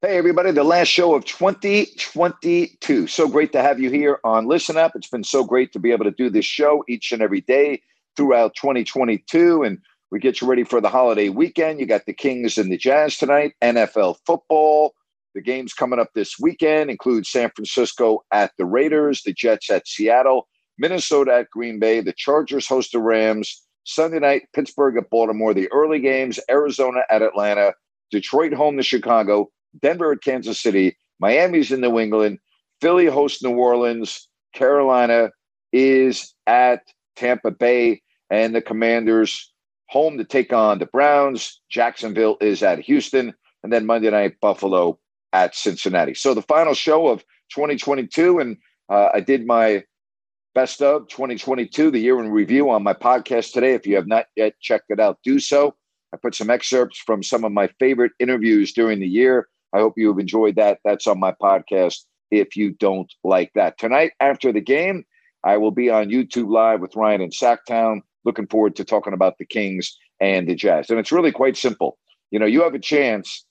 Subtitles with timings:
[0.00, 3.08] Hey, everybody, the last show of 2022.
[3.08, 4.92] So great to have you here on Listen Up.
[4.94, 7.82] It's been so great to be able to do this show each and every day
[8.16, 9.64] throughout 2022.
[9.64, 9.78] And
[10.12, 11.80] we get you ready for the holiday weekend.
[11.80, 14.94] You got the Kings and the Jazz tonight, NFL football.
[15.34, 19.88] The games coming up this weekend include San Francisco at the Raiders, the Jets at
[19.88, 20.46] Seattle,
[20.78, 23.64] Minnesota at Green Bay, the Chargers host the Rams.
[23.82, 25.54] Sunday night, Pittsburgh at Baltimore.
[25.54, 27.74] The early games, Arizona at Atlanta,
[28.12, 32.38] Detroit home to Chicago, Denver at Kansas City, Miami's in New England,
[32.80, 35.30] Philly hosts New Orleans, Carolina
[35.72, 36.82] is at
[37.16, 39.52] Tampa Bay, and the Commanders
[39.88, 41.60] home to take on the Browns.
[41.70, 44.98] Jacksonville is at Houston, and then Monday night, Buffalo
[45.32, 46.14] at Cincinnati.
[46.14, 47.20] So the final show of
[47.54, 48.56] 2022, and
[48.88, 49.84] uh, I did my
[50.54, 53.74] best of 2022, the year in review on my podcast today.
[53.74, 55.74] If you have not yet checked it out, do so.
[56.12, 59.48] I put some excerpts from some of my favorite interviews during the year.
[59.72, 60.78] I hope you have enjoyed that.
[60.84, 63.78] That's on my podcast if you don't like that.
[63.78, 65.04] Tonight, after the game,
[65.44, 68.00] I will be on YouTube Live with Ryan in Sacktown.
[68.24, 70.90] Looking forward to talking about the Kings and the Jazz.
[70.90, 71.98] And it's really quite simple.
[72.30, 73.44] You know, you have a chance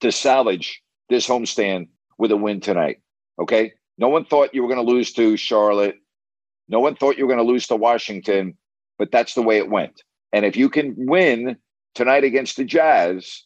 [0.00, 1.88] to salvage this homestand
[2.18, 3.00] with a win tonight.
[3.38, 3.72] Okay.
[3.98, 5.96] No one thought you were going to lose to Charlotte.
[6.68, 8.56] No one thought you were going to lose to Washington,
[8.98, 10.02] but that's the way it went.
[10.32, 11.56] And if you can win
[11.94, 13.44] tonight against the Jazz,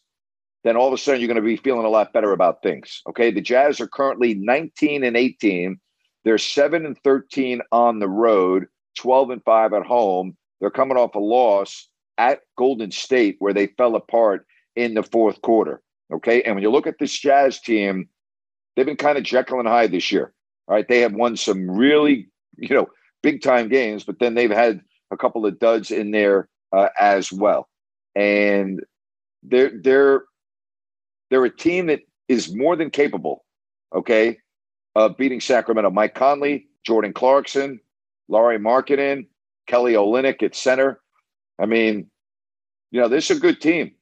[0.65, 3.03] then all of a sudden you're going to be feeling a lot better about things.
[3.09, 3.31] Okay.
[3.31, 5.81] The Jazz are currently 19 and 18.
[6.25, 8.67] They're 7 and 13 on the road,
[8.99, 10.37] 12 and 5 at home.
[10.61, 11.89] They're coming off a loss
[12.19, 15.81] at Golden State where they fell apart in the fourth quarter.
[16.13, 16.43] Okay.
[16.43, 18.09] And when you look at this Jazz team,
[18.77, 20.33] they've been kind of Jekyll and Hyde this year.
[20.69, 20.87] All right.
[20.87, 22.29] They have won some really,
[22.59, 22.89] you know,
[23.23, 27.33] big time games, but then they've had a couple of duds in there uh, as
[27.33, 27.69] well.
[28.15, 28.81] And
[29.43, 30.25] they're they're
[31.31, 33.45] they're a team that is more than capable,
[33.95, 34.39] okay,
[34.95, 35.91] of beating Sacramento.
[35.91, 37.81] Mike Conley, Jordan Clarkson,
[38.29, 39.27] Lauri Markkanen,
[39.67, 41.01] Kelly Olynyk at center.
[41.61, 42.11] I mean,
[42.91, 43.93] you know, this is a good team.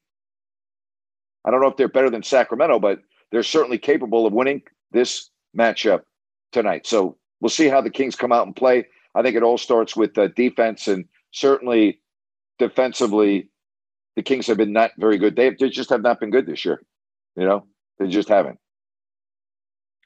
[1.45, 3.01] I don't know if they're better than Sacramento, but
[3.31, 4.61] they're certainly capable of winning
[4.91, 6.01] this matchup
[6.51, 6.85] tonight.
[6.87, 8.87] So we'll see how the Kings come out and play.
[9.15, 11.99] I think it all starts with uh, defense, and certainly
[12.57, 13.49] defensively,
[14.15, 15.35] the Kings have been not very good.
[15.35, 16.81] They, they just have not been good this year.
[17.39, 17.65] You know,
[17.97, 18.59] they just haven't.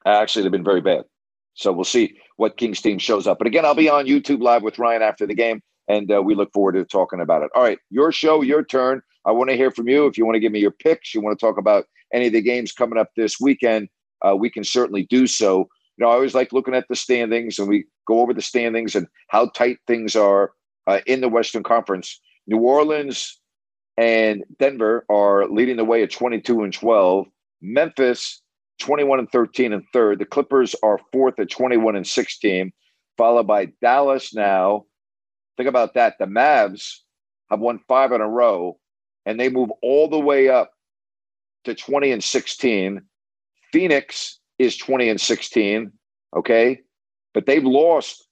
[0.06, 1.06] Actually, they've been very bad.
[1.56, 3.40] So we'll see what Kings team shows up.
[3.40, 6.36] But again, I'll be on YouTube live with Ryan after the game, and uh, we
[6.36, 7.50] look forward to talking about it.
[7.56, 9.02] All right, your show, your turn.
[9.26, 10.06] I want to hear from you.
[10.06, 12.34] If you want to give me your picks, you want to talk about any of
[12.34, 13.90] the games coming up this weekend,
[14.22, 15.68] uh, we can certainly do so.
[15.98, 18.96] You know, I always like looking at the standings, and we go over the standings
[18.96, 20.52] and how tight things are
[20.86, 22.20] uh, in the Western Conference.
[22.46, 23.40] New Orleans
[23.98, 27.28] and Denver are leading the way at 22 and 12.
[27.62, 28.42] Memphis
[28.80, 30.20] 21 and 13 and third.
[30.20, 32.72] The Clippers are fourth at 21 and 16,
[33.18, 34.86] followed by Dallas now.
[35.58, 36.16] Think about that.
[36.20, 36.98] The Mavs
[37.50, 38.80] have won five in a row,
[39.26, 40.72] and they move all the way up
[41.66, 43.02] to 20 and 16.
[43.72, 45.92] Phoenix is 20 and 16.
[46.36, 46.80] Okay.
[47.34, 48.28] But they've lost,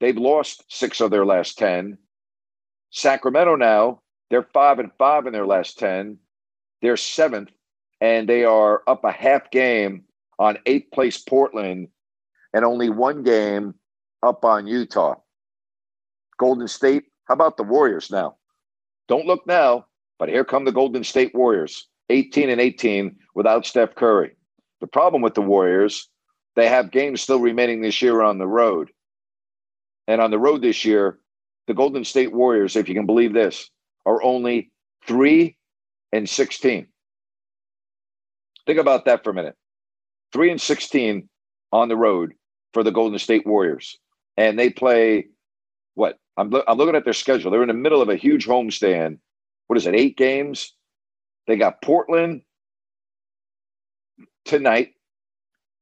[0.00, 1.98] they've lost six of their last 10.
[2.90, 6.18] Sacramento now, they're five and five in their last 10.
[6.82, 7.50] They're seventh
[8.00, 10.04] and they are up a half game
[10.38, 11.88] on eighth place Portland
[12.52, 13.74] and only one game
[14.22, 15.16] up on Utah.
[16.38, 18.36] Golden State, how about the Warriors now?
[19.08, 19.86] Don't look now,
[20.18, 24.36] but here come the Golden State Warriors, 18 and 18 without Steph Curry.
[24.80, 26.08] The problem with the Warriors,
[26.54, 28.90] they have games still remaining this year on the road.
[30.06, 31.18] And on the road this year,
[31.66, 33.70] the Golden State Warriors, if you can believe this,
[34.06, 34.70] are only
[35.06, 35.56] 3
[36.12, 36.86] and 16.
[38.66, 39.56] Think about that for a minute.
[40.32, 41.28] Three and 16
[41.72, 42.34] on the road
[42.74, 43.96] for the Golden State Warriors.
[44.36, 45.28] And they play
[45.94, 46.18] what?
[46.36, 47.50] I'm, lo- I'm looking at their schedule.
[47.50, 49.18] They're in the middle of a huge homestand.
[49.66, 50.74] What is it, eight games?
[51.46, 52.42] They got Portland
[54.44, 54.94] tonight.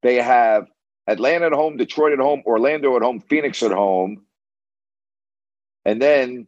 [0.02, 0.66] They have
[1.08, 4.24] Atlanta at home, Detroit at home, Orlando at home, Phoenix at home.
[5.84, 6.46] And then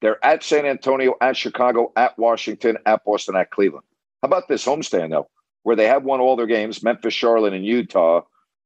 [0.00, 3.84] they're at San Antonio, at Chicago, at Washington, at Boston, at Cleveland.
[4.22, 5.28] How about this homestand, though,
[5.62, 8.22] where they have won all their games Memphis, Charlotte, and Utah.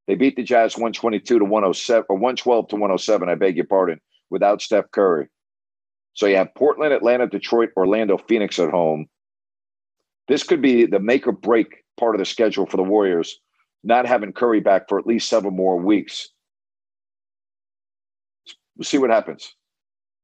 [0.06, 4.00] They beat the Jazz 122 to 107, or 112 to 107, I beg your pardon,
[4.30, 5.28] without Steph Curry.
[6.12, 9.06] So you have Portland, Atlanta, Detroit, Orlando, Phoenix at home.
[10.28, 13.40] This could be the make or break part of the schedule for the Warriors,
[13.82, 16.28] not having Curry back for at least seven more weeks.
[18.76, 19.54] We'll see what happens.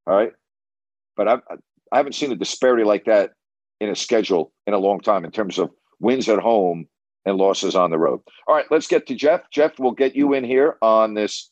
[0.06, 0.32] All right.
[1.16, 1.40] But I've,
[1.92, 3.32] I haven't seen a disparity like that
[3.80, 6.86] in a schedule in a long time in terms of wins at home
[7.24, 8.20] and losses on the road.
[8.46, 9.50] All right, let's get to Jeff.
[9.50, 11.50] Jeff, we'll get you in here on this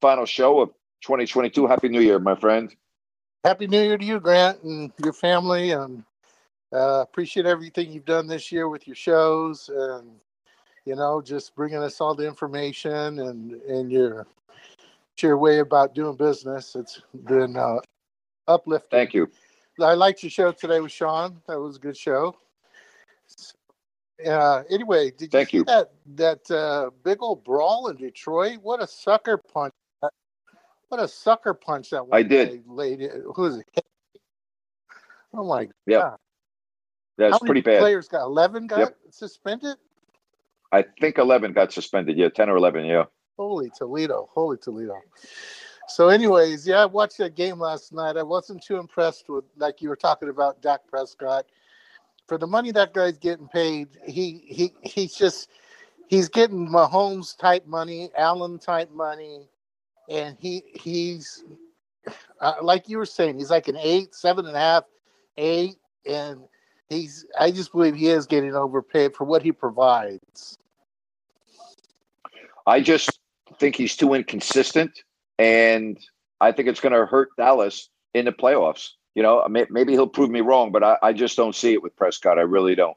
[0.00, 0.70] final show of
[1.02, 1.66] 2022.
[1.66, 2.74] Happy New Year, my friend.
[3.44, 6.04] Happy New Year to you, Grant, and your family, and
[6.72, 10.10] uh, appreciate everything you've done this year with your shows, and
[10.84, 14.26] you know, just bringing us all the information and and your
[15.20, 16.76] your way about doing business.
[16.76, 17.78] It's been uh,
[18.50, 18.88] uplifting.
[18.90, 19.28] Thank you.
[19.80, 21.40] I liked your show today with Sean.
[21.48, 22.36] That was a good show.
[24.26, 25.64] Uh, anyway, did you Thank see you.
[25.64, 28.58] that that uh, big old brawl in Detroit?
[28.62, 29.72] What a sucker punch!
[30.88, 32.50] What a sucker punch that one I did.
[32.52, 33.84] in- Who is it?
[35.32, 35.98] Oh my Yeah.
[36.00, 36.16] god!
[37.16, 37.80] That's How many pretty bad.
[37.80, 38.96] Players got eleven got Yep.
[39.10, 39.76] suspended.
[40.72, 42.16] I think 11 got suspended.
[42.16, 42.84] Yeah, 10 or 11.
[42.84, 43.06] Yeah.
[43.36, 44.28] Holy Toledo!
[44.32, 45.00] Holy Toledo!
[45.90, 48.16] So, anyways, yeah, I watched that game last night.
[48.16, 51.46] I wasn't too impressed with, like you were talking about, Dak Prescott.
[52.28, 55.50] For the money that guy's getting paid, he he he's just
[56.06, 59.48] he's getting Mahomes type money, Allen type money,
[60.08, 61.42] and he he's
[62.40, 64.84] uh, like you were saying, he's like an eight, seven and a half,
[65.38, 65.76] eight,
[66.06, 66.42] and
[66.88, 67.26] he's.
[67.38, 70.56] I just believe he is getting overpaid for what he provides.
[72.64, 73.18] I just
[73.58, 75.02] think he's too inconsistent,
[75.40, 75.98] and
[76.40, 78.90] I think it's going to hurt Dallas in the playoffs.
[79.14, 81.96] You know, maybe he'll prove me wrong, but I, I just don't see it with
[81.96, 82.38] Prescott.
[82.38, 82.96] I really don't.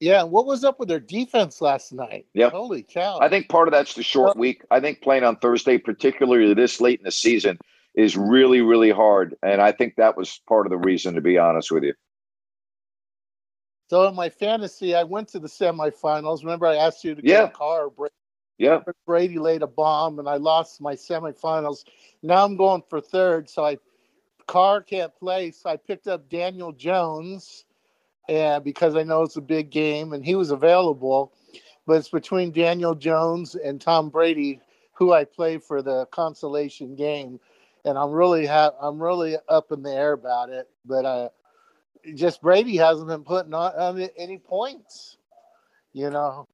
[0.00, 2.26] Yeah, and what was up with their defense last night?
[2.32, 2.52] Yep.
[2.52, 3.18] Holy cow!
[3.20, 4.62] I think part of that's the short week.
[4.70, 7.58] I think playing on Thursday, particularly this late in the season,
[7.94, 9.36] is really, really hard.
[9.42, 11.92] And I think that was part of the reason, to be honest with you.
[13.90, 16.42] So in my fantasy, I went to the semifinals.
[16.42, 17.42] Remember, I asked you to Yeah.
[17.42, 17.90] get a car.
[17.90, 18.08] Bra-
[18.60, 18.80] Yeah.
[19.06, 21.84] Brady laid a bomb, and I lost my semifinals.
[22.22, 23.48] Now I'm going for third.
[23.48, 23.78] So I
[24.46, 27.64] Carr can't play, so I picked up Daniel Jones,
[28.28, 31.32] and because I know it's a big game, and he was available.
[31.86, 34.60] But it's between Daniel Jones and Tom Brady,
[34.92, 37.40] who I play for the consolation game,
[37.86, 40.68] and I'm really ha- I'm really up in the air about it.
[40.84, 41.28] But uh,
[42.14, 45.16] just Brady hasn't been putting on, on any points.
[45.94, 46.46] You know,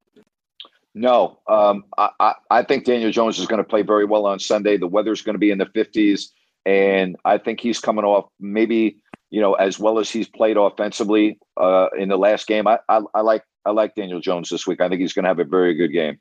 [0.99, 4.39] No, um, I, I, I think Daniel Jones is going to play very well on
[4.39, 4.79] Sunday.
[4.79, 6.31] The weather's going to be in the 50s,
[6.65, 8.97] and I think he's coming off maybe
[9.29, 12.67] you know as well as he's played offensively uh, in the last game.
[12.67, 14.81] I, I, I like I like Daniel Jones this week.
[14.81, 16.19] I think he's going to have a very good game.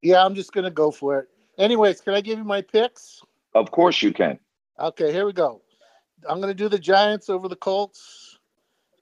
[0.00, 1.28] yeah, I'm just gonna go for it.
[1.58, 3.20] Anyways, can I give you my picks?
[3.56, 4.38] Of course, you can.
[4.78, 5.60] Okay, here we go.
[6.28, 8.38] I'm going to do the Giants over the Colts,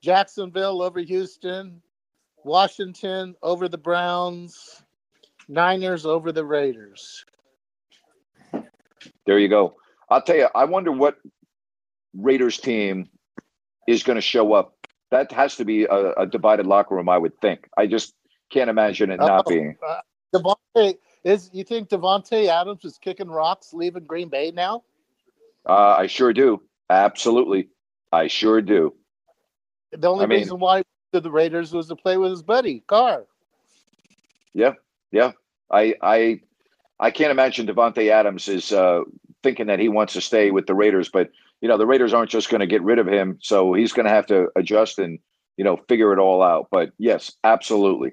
[0.03, 1.83] Jacksonville over Houston,
[2.45, 4.83] Washington over the Browns,
[5.49, 7.25] Niners over the Raiders.
[9.27, 9.77] There you go.
[10.09, 10.49] I'll tell you.
[10.55, 11.17] I wonder what
[12.15, 13.09] Raiders team
[13.87, 14.75] is going to show up.
[15.11, 17.09] That has to be a, a divided locker room.
[17.09, 17.69] I would think.
[17.77, 18.15] I just
[18.51, 19.51] can't imagine it not Oh.
[19.51, 19.77] being.
[20.35, 24.85] Davante is you think Davante Adams is kicking rocks leaving Green Bay now?
[25.69, 26.63] Uh, I sure do.
[26.89, 27.69] Absolutely,
[28.13, 28.95] I sure do.
[29.93, 32.83] The only I mean- reason why to the Raiders was to play with his buddy
[32.87, 33.27] Carr.
[34.55, 34.75] Yeah,
[35.13, 35.33] yeah.
[35.71, 36.41] I I
[36.99, 39.03] I can't imagine Davante Adams is uh,
[39.43, 42.31] thinking that he wants to stay with the Raiders, but you know the Raiders aren't
[42.31, 45.19] just going to get rid of him, so he's going to have to adjust and
[45.57, 46.69] you know figure it all out.
[46.71, 48.13] But yes, absolutely.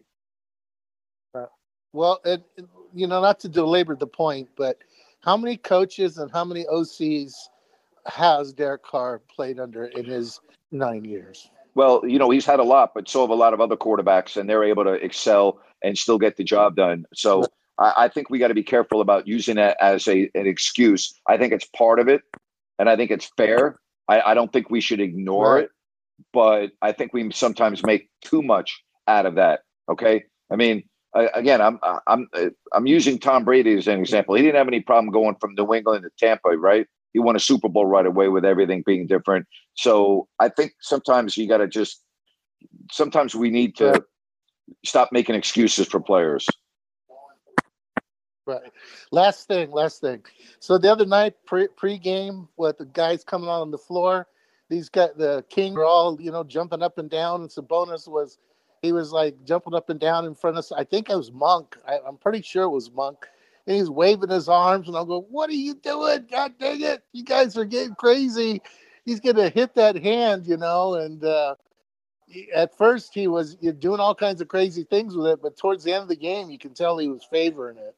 [1.94, 4.78] Well, it, it- you know, not to belabor the point, but
[5.22, 7.34] how many coaches and how many OCs
[8.08, 10.40] has Derek Carr played under in his
[10.72, 11.50] nine years?
[11.78, 14.36] Well, you know he's had a lot, but so have a lot of other quarterbacks,
[14.36, 17.06] and they're able to excel and still get the job done.
[17.14, 17.44] So
[17.78, 21.14] I, I think we got to be careful about using that as a an excuse.
[21.28, 22.22] I think it's part of it,
[22.80, 23.80] and I think it's fair.
[24.10, 25.64] I, I don't think we should ignore Right.
[25.66, 25.70] it.
[26.34, 29.60] but I think we sometimes make too much out of that.
[29.88, 32.28] Okay, I mean, again, I'm I'm
[32.74, 34.34] I'm using Tom Brady as an example.
[34.34, 36.88] He didn't have any problem going from New England to Tampa, right?
[37.18, 39.48] He won a Super Bowl right away with everything being different.
[39.74, 42.04] So I think sometimes you got to just
[42.92, 44.04] sometimes we need to
[44.86, 46.46] stop making excuses for players.
[48.46, 48.72] Right.
[49.12, 50.26] Last thing, last thing.
[50.60, 54.28] So the other night, pre pre-game, what the guys coming on the floor,
[54.70, 58.38] these guys, the King were all you know jumping up and down, and Sabonis was,
[58.84, 60.60] he was like jumping up and down in front of.
[60.60, 60.72] Us.
[60.72, 61.78] I think it was Monk.
[61.88, 63.26] I, I'm pretty sure it was Monk,
[63.68, 66.26] and he's waving his arms, and I'll go, "What are you doing?
[66.32, 67.04] God dang it!
[67.12, 68.62] You guys are getting crazy."
[69.06, 71.56] He's gonna hit that hand, you know, and uh,
[72.54, 75.94] at first he was doing all kinds of crazy things with it, but towards the
[75.94, 77.96] end of the game, you can tell he was favoring it.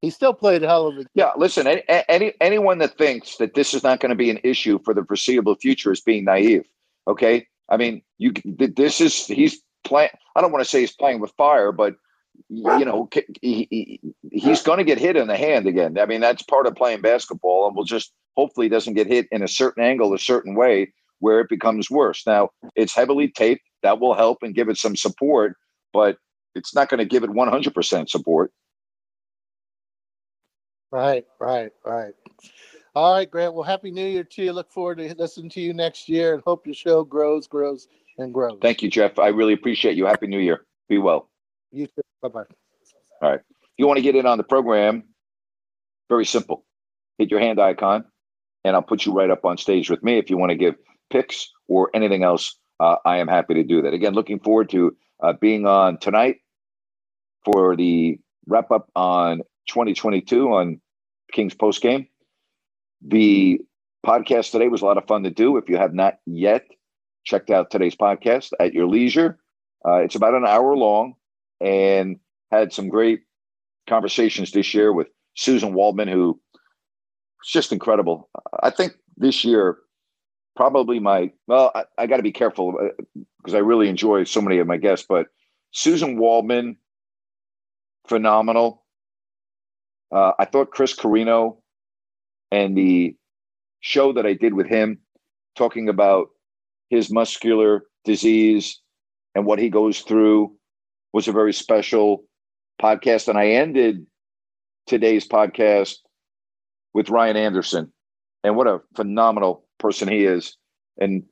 [0.00, 1.08] He still played hell of a game.
[1.14, 4.40] Yeah, listen, any, any anyone that thinks that this is not going to be an
[4.42, 6.64] issue for the foreseeable future is being naive.
[7.06, 10.10] Okay, I mean, you this is he's playing.
[10.34, 11.96] I don't want to say he's playing with fire, but
[12.48, 13.08] you know
[13.42, 15.98] he, he, he's going to get hit in the hand again.
[15.98, 19.42] I mean, that's part of playing basketball, and we'll just hopefully doesn't get hit in
[19.42, 22.26] a certain angle, a certain way where it becomes worse.
[22.26, 23.62] Now, it's heavily taped.
[23.82, 25.56] That will help and give it some support,
[25.92, 26.16] but
[26.54, 28.52] it's not going to give it 100% support.
[30.90, 32.14] Right, right, right.
[32.94, 33.54] All right, Grant.
[33.54, 34.52] Well, happy New Year to you.
[34.52, 37.86] Look forward to listening to you next year and hope your show grows, grows,
[38.18, 38.58] and grows.
[38.60, 39.18] Thank you, Jeff.
[39.18, 40.06] I really appreciate you.
[40.06, 40.66] Happy New Year.
[40.88, 41.28] Be well.
[41.70, 42.02] You too.
[42.22, 42.44] Bye bye.
[43.22, 43.40] All right.
[43.40, 45.04] If you want to get in on the program,
[46.08, 46.64] very simple.
[47.18, 48.04] Hit your hand icon,
[48.64, 50.18] and I'll put you right up on stage with me.
[50.18, 50.76] If you want to give
[51.10, 53.92] picks or anything else, uh, I am happy to do that.
[53.92, 56.38] Again, looking forward to uh, being on tonight
[57.44, 60.80] for the wrap up on 2022 on
[61.32, 62.06] Kings post game.
[63.02, 63.60] The
[64.04, 65.56] podcast today was a lot of fun to do.
[65.56, 66.64] If you have not yet
[67.24, 69.38] checked out today's podcast at your leisure,
[69.86, 71.14] uh, it's about an hour long
[71.60, 72.18] and
[72.50, 73.20] had some great
[73.88, 78.28] conversations this year with Suzyn Waldman, who was just incredible.
[78.62, 79.78] I think this year,
[80.56, 82.72] probably my, well, I, I got to be careful
[83.38, 85.26] because uh, I really enjoy so many of my guests, but
[85.74, 86.76] Suzyn Waldman,
[88.06, 88.84] phenomenal.
[90.12, 91.62] Uh, I thought Chris Carrino
[92.50, 93.16] and the
[93.80, 94.98] show that I did with him,
[95.56, 96.28] talking about
[96.88, 98.80] his muscular disease
[99.34, 100.52] and what he goes through,
[101.12, 102.24] was a very special
[102.80, 103.28] podcast.
[103.28, 104.06] And I ended
[104.86, 105.96] today's podcast
[106.94, 107.92] with Ryan Anderson,
[108.42, 110.56] and what a phenomenal person he is,
[110.98, 111.22] and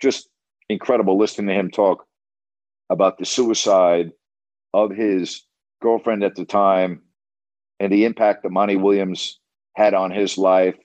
[0.00, 0.28] just
[0.68, 2.04] incredible listening to him talk
[2.90, 4.10] about the suicide
[4.74, 5.44] of his
[5.80, 7.02] girlfriend at the time
[7.78, 9.40] and the impact that Monty Williams
[9.74, 10.76] had on his life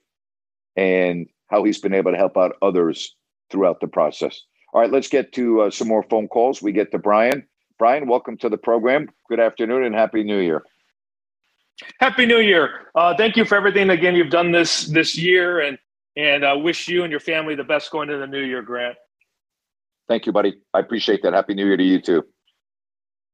[0.75, 3.15] and how he's been able to help out others
[3.51, 4.41] throughout the process.
[4.73, 6.61] All right, let's get to uh, some more phone calls.
[6.61, 7.45] We get to Brian.
[7.77, 9.09] Brian, welcome to the program.
[9.27, 10.63] Good afternoon and happy New Year.
[11.99, 12.87] Happy New Year!
[12.95, 15.77] Uh, thank you for everything again you've done this this year, and
[16.15, 18.95] and uh, wish you and your family the best going into the new year, Grant.
[20.07, 20.61] Thank you, buddy.
[20.73, 21.33] I appreciate that.
[21.33, 22.23] Happy New Year to you too.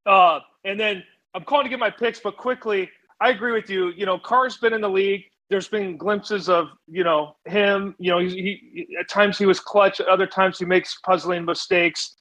[0.07, 1.03] Uh, and then
[1.35, 3.89] I'm calling to get my picks, but quickly, I agree with you.
[3.89, 5.23] You know, Carr's been in the league.
[5.51, 7.93] There's been glimpses of you know him.
[7.99, 8.27] You know, he,
[8.73, 9.99] he at times he was clutch.
[9.99, 12.15] At other times he makes puzzling mistakes.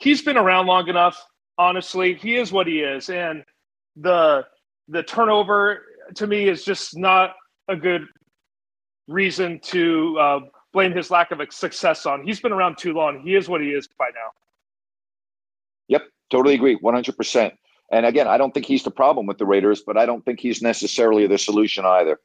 [0.00, 1.18] He's been around long enough.
[1.58, 3.42] Honestly, he is what he is, and
[3.96, 4.44] the
[4.88, 5.82] the turnover
[6.14, 7.34] to me is just not
[7.68, 8.06] a good
[9.08, 10.40] reason to uh,
[10.72, 12.22] blame his lack of success on.
[12.24, 13.20] He's been around too long.
[13.20, 14.30] He is what he is by now.
[15.88, 17.54] Yep, totally agree, one hundred percent.
[17.90, 20.40] And again, I don't think he's the problem with the Raiders, but I don't think
[20.40, 22.20] he's necessarily the solution either.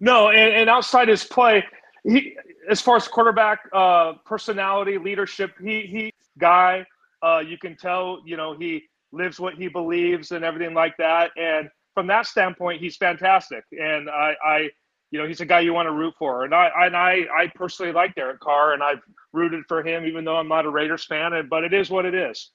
[0.00, 1.64] No, and, and outside his play,
[2.04, 2.36] he
[2.68, 6.86] as far as quarterback uh, personality, leadership, he he guy.
[7.22, 11.30] Uh, you can tell, you know, he lives what he believes and everything like that.
[11.36, 13.64] And from that standpoint, he's fantastic.
[13.72, 14.70] And I, I
[15.10, 16.44] you know, he's a guy you want to root for.
[16.44, 19.00] And I and I I personally like Derek Carr, and I've
[19.32, 21.32] rooted for him, even though I'm not a Raiders fan.
[21.48, 22.50] But it is what it is.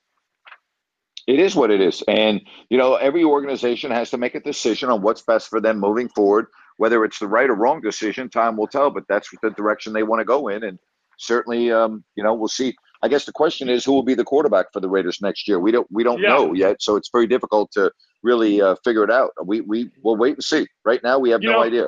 [1.28, 2.04] It is what it is.
[2.08, 5.80] And, you know, every organization has to make a decision on what's best for them
[5.80, 6.48] moving forward.
[6.78, 10.04] Whether it's the right or wrong decision, time will tell, but that's the direction they
[10.04, 10.64] want to go in.
[10.64, 10.80] And
[11.20, 12.76] certainly, um, you know, we'll see.
[13.04, 15.60] I guess the question is who will be the quarterback for the Raiders next year?
[15.60, 16.30] We don't we don't yeah.
[16.30, 17.92] know yet, so it's very difficult to
[18.24, 19.32] really uh, figure it out.
[19.44, 20.68] We we will wait and see.
[20.86, 21.88] Right now, we have you no know, idea.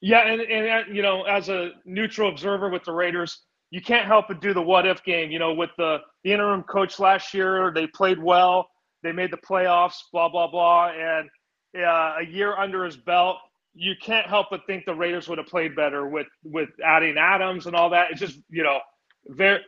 [0.00, 4.06] Yeah, and and uh, you know, as a neutral observer with the Raiders, you can't
[4.06, 5.30] help but do the what if game.
[5.30, 8.68] You know, with the, the interim coach last year, they played well.
[9.02, 11.28] They made the playoffs, blah blah blah, and
[11.76, 13.38] uh, a year under his belt,
[13.74, 17.66] you can't help but think the Raiders would have played better with with adding Adams
[17.66, 18.10] and all that.
[18.10, 18.78] It's just you know
[19.26, 19.60] very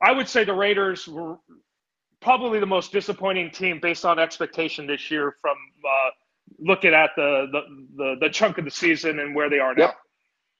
[0.00, 1.36] I would say the Raiders were
[2.20, 6.10] probably the most disappointing team based on expectation this year from uh,
[6.58, 7.60] looking at the, the,
[7.96, 9.84] the the chunk of the season and where they are now.
[9.84, 9.96] Yep.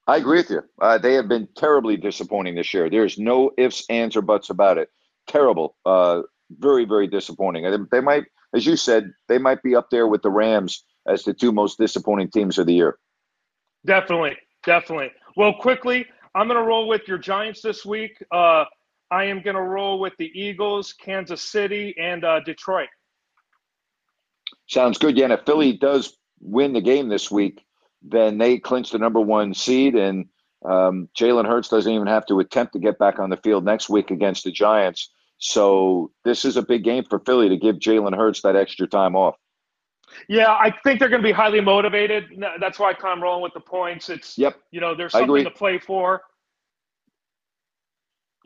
[0.08, 0.62] I agree with you.
[0.80, 2.88] Uh, they have been terribly disappointing this year.
[2.88, 4.88] There's no ifs, ands, or buts about it.
[5.26, 5.76] Terrible.
[5.84, 7.66] Uh, very, very disappointing.
[7.66, 11.24] And they might, as you said, they might be up there with the Rams as
[11.24, 12.98] the two most disappointing teams of the year.
[13.84, 15.10] Definitely, definitely.
[15.36, 16.06] Well, quickly,
[16.36, 18.22] I'm going to roll with your Giants this week.
[18.30, 18.64] Uh,
[19.10, 22.88] I am going to roll with the Eagles, Kansas City, and uh, Detroit.
[24.66, 25.16] Sounds good.
[25.16, 27.64] Yeah, and if Philly does win the game this week,
[28.02, 30.26] then they clinch the number one seed, and
[30.64, 33.88] um, Jalen Hurts doesn't even have to attempt to get back on the field next
[33.88, 35.10] week against the Giants.
[35.38, 39.14] So this is a big game for Philly to give Jalen Hurts that extra time
[39.14, 39.36] off.
[40.28, 42.24] Yeah, I think they're going to be highly motivated.
[42.60, 44.08] That's why I'm rolling with the points.
[44.08, 44.56] It's yep.
[44.70, 46.22] You know, there's something to play for.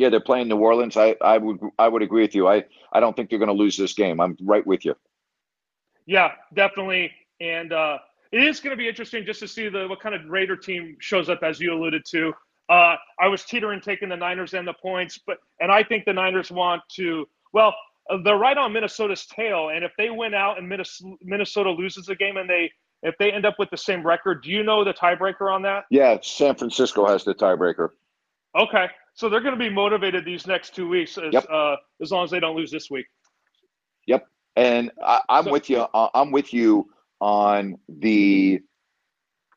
[0.00, 0.96] Yeah, they're playing New Orleans.
[0.96, 2.48] I, I would I would agree with you.
[2.48, 4.18] I, I don't think they're going to lose this game.
[4.18, 4.94] I'm right with you.
[6.06, 7.12] Yeah, definitely.
[7.38, 7.98] And uh,
[8.32, 10.96] it is going to be interesting just to see the what kind of Raider team
[11.00, 12.32] shows up, as you alluded to.
[12.70, 16.14] Uh, I was teetering taking the Niners and the points, but and I think the
[16.14, 17.28] Niners want to.
[17.52, 17.74] Well,
[18.24, 20.66] they're right on Minnesota's tail, and if they win out and
[21.20, 24.50] Minnesota loses the game and they if they end up with the same record, do
[24.50, 25.84] you know the tiebreaker on that?
[25.90, 27.90] Yeah, San Francisco has the tiebreaker.
[28.58, 28.88] Okay,
[29.20, 31.44] so they're going to be motivated these next two weeks, as, yep.
[31.52, 33.04] uh, as long as they don't lose this week.
[34.06, 35.86] Yep, and I, am so, with you.
[35.92, 36.88] I'm with you
[37.20, 38.62] on the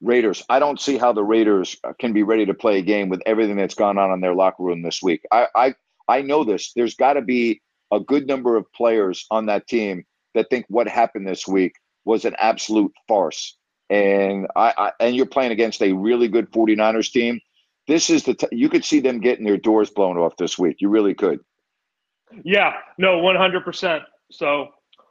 [0.02, 0.44] Raiders.
[0.50, 3.56] I don't see how the Raiders can be ready to play a game with everything
[3.56, 5.22] that's gone on in their locker room this week.
[5.32, 5.76] I I,
[6.10, 6.74] I know this.
[6.76, 10.04] There's got to be a good number of players on that team
[10.34, 13.58] that think what happened this week was an absolute farce.
[13.90, 17.40] And I, I and you're playing against a really good 49ers team.
[17.88, 20.78] This is the t- you could see them getting their doors blown off this week.
[20.80, 21.40] You really could.
[22.44, 24.02] Yeah, no, 100%.
[24.32, 24.70] So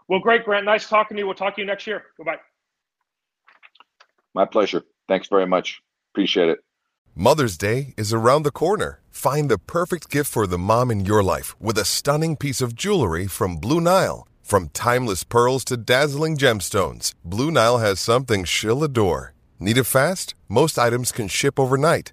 [0.08, 0.66] well, great, Grant.
[0.66, 1.26] Nice talking to you.
[1.26, 2.04] We'll talk to you next year.
[2.16, 2.37] Goodbye.
[4.35, 4.82] My pleasure.
[5.08, 5.80] Thanks very much.
[6.12, 6.58] Appreciate it.
[7.14, 9.00] Mother's Day is around the corner.
[9.11, 12.74] Find the perfect gift for the mom in your life with a stunning piece of
[12.74, 14.26] jewelry from Blue Nile.
[14.42, 19.35] From timeless pearls to dazzling gemstones, Blue Nile has something she'll adore.
[19.58, 20.35] Need it fast?
[20.48, 22.12] Most items can ship overnight.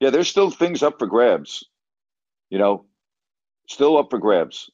[0.00, 1.64] Yeah, there's still things up for grabs.
[2.50, 2.86] You know,
[3.68, 4.70] still up for grabs.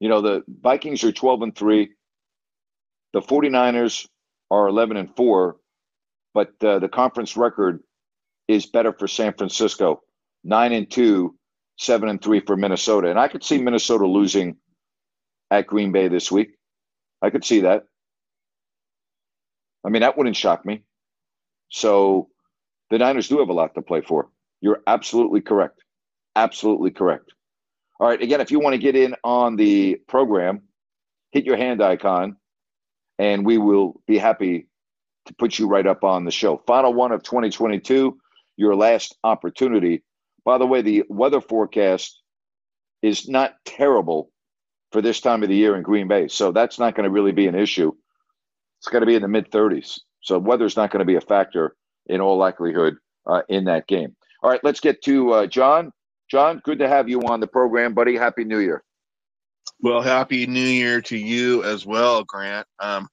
[0.00, 1.90] You know, the Vikings are 12 and 3.
[3.12, 4.08] The 49ers
[4.50, 5.56] are 11 and 4,
[6.34, 7.80] but uh, the conference record
[8.48, 10.02] is better for San Francisco.
[10.44, 11.36] 9 and 2,
[11.78, 13.10] 7 and 3 for Minnesota.
[13.10, 14.56] And I could see Minnesota losing
[15.50, 16.56] at Green Bay this week.
[17.20, 17.84] I could see that.
[19.84, 20.82] I mean, that wouldn't shock me.
[21.68, 22.28] So
[22.92, 24.28] the Niners do have a lot to play for.
[24.60, 25.82] You're absolutely correct.
[26.36, 27.32] Absolutely correct.
[27.98, 28.20] All right.
[28.20, 30.60] Again, if you want to get in on the program,
[31.30, 32.36] hit your hand icon
[33.18, 34.68] and we will be happy
[35.24, 36.62] to put you right up on the show.
[36.66, 38.18] Final one of 2022,
[38.58, 40.02] your last opportunity.
[40.44, 42.20] By the way, the weather forecast
[43.00, 44.30] is not terrible
[44.90, 46.28] for this time of the year in Green Bay.
[46.28, 47.92] So that's not going to really be an issue.
[48.80, 49.98] It's going to be in the mid 30s.
[50.20, 51.74] So weather's not going to be a factor
[52.06, 54.16] in all likelihood uh, in that game.
[54.42, 55.92] All right, let's get to uh, John.
[56.30, 58.16] John, good to have you on the program, buddy.
[58.16, 58.82] Happy New Year.
[59.80, 62.66] Well, happy New Year to you as well, Grant.
[62.78, 63.08] Um,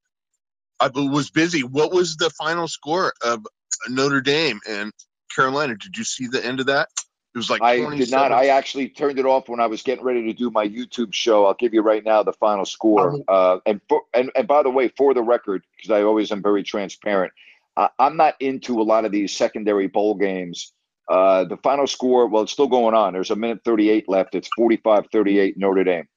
[0.80, 1.63] I was busy.
[1.63, 3.45] What was the final score of
[3.89, 4.91] Notre Dame and
[5.36, 5.75] Carolina?
[5.75, 6.88] Did you see the end of that?
[7.36, 8.32] It was like I did not.
[8.32, 11.45] I actually turned it off when I was getting ready to do my YouTube show.
[11.45, 13.12] I'll give you right now the final score.
[13.12, 16.32] Um, uh, and, for, and and by the way, for the record, because I always
[16.32, 17.32] am very transparent,
[17.80, 20.74] I, am not into a lot of these secondary bowl games.
[21.10, 23.13] Uh, the final score, well, it's still going on.
[23.13, 24.36] There's a minute 38 left.
[24.36, 26.08] It's 45 38 Notre Dame.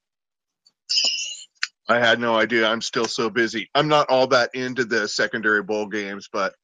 [1.88, 2.68] I had no idea.
[2.68, 3.70] I'm still so busy.
[3.74, 6.54] I'm not all that into the secondary bowl games, but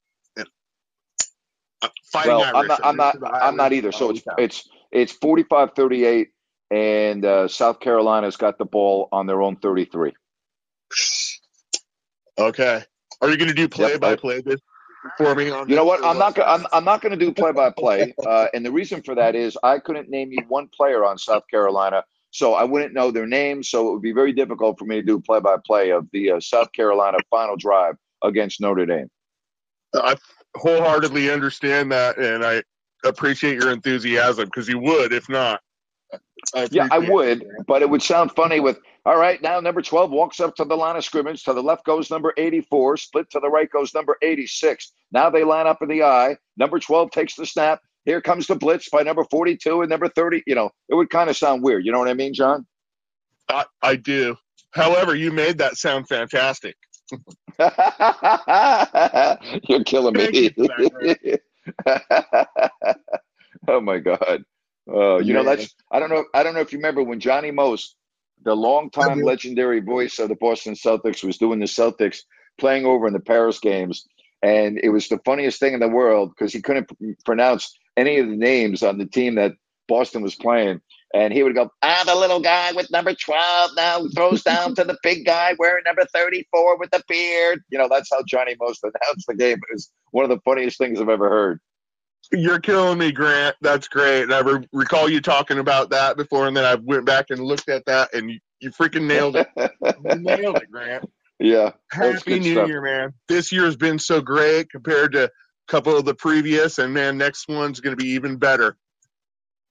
[2.11, 2.71] fighting well, Irish.
[2.83, 3.15] I'm not.
[3.15, 3.33] I'm not.
[3.43, 3.91] I'm not either.
[3.91, 6.29] So it's it's it's 45 38.
[6.71, 10.13] and uh, South Carolina's got the ball on their own 33.
[12.37, 12.83] Okay.
[13.21, 14.61] Are you going to do play Yep, by play this
[15.17, 15.49] for me?
[15.49, 16.03] On You know what?
[16.03, 16.35] I'm not.
[16.35, 18.13] go- I'm, I'm not going to do play by play,
[18.53, 22.03] and the reason for that is I couldn't name you one player on South Carolina,
[22.31, 23.69] so I wouldn't know their names.
[23.69, 26.31] So it would be very difficult for me to do play by play of the
[26.31, 29.09] uh, South Carolina final drive against Notre Dame.
[29.93, 30.15] I
[30.55, 32.63] wholeheartedly understand that, and I
[33.03, 35.61] appreciate your enthusiasm because you would if not.
[36.55, 38.79] I Yeah, I would, but it would sound funny with.
[39.05, 41.43] All right, now number 12 walks up to the line of scrimmage.
[41.43, 42.97] To the left goes number 84.
[42.97, 44.91] Split to the right goes number 86.
[45.11, 46.37] Now they line up in the eye.
[46.57, 47.81] Number 12 takes the snap.
[48.05, 50.43] Here comes the blitz by number 42 and number 30.
[50.45, 51.85] You know, it would kind of sound weird.
[51.85, 52.65] You know what I mean, John?
[53.49, 54.35] I, I do.
[54.71, 56.75] However, you made that sound fantastic.
[59.67, 60.51] You're killing me.
[63.67, 64.43] oh my God.
[64.91, 66.25] Uh, you know, that's I don't know.
[66.33, 67.95] I don't know if you remember when Johnny Most,
[68.43, 72.19] the longtime legendary voice of the Boston Celtics, was doing the Celtics
[72.57, 74.07] playing over in the Paris games.
[74.41, 78.19] And it was the funniest thing in the world because he couldn't p- pronounce any
[78.19, 79.53] of the names on the team that
[79.87, 80.79] Boston was playing.
[81.13, 84.83] And he would go, ah, the little guy with number 12 now throws down to
[84.83, 87.63] the big guy wearing number 34 with the beard.
[87.69, 89.57] You know, that's how Johnny Most announced the game.
[89.57, 91.59] It was one of the funniest things I've ever heard.
[92.31, 93.55] You're killing me, Grant.
[93.61, 94.23] That's great.
[94.23, 97.39] And I re- recall you talking about that before, and then I went back and
[97.39, 99.47] looked at that, and you, you freaking nailed it.
[100.19, 101.09] Nailed it, Grant.
[101.39, 101.71] yeah.
[101.91, 102.67] Happy New stuff.
[102.67, 103.13] Year, man.
[103.27, 105.29] This year has been so great compared to a
[105.67, 108.77] couple of the previous, and man, next one's going to be even better.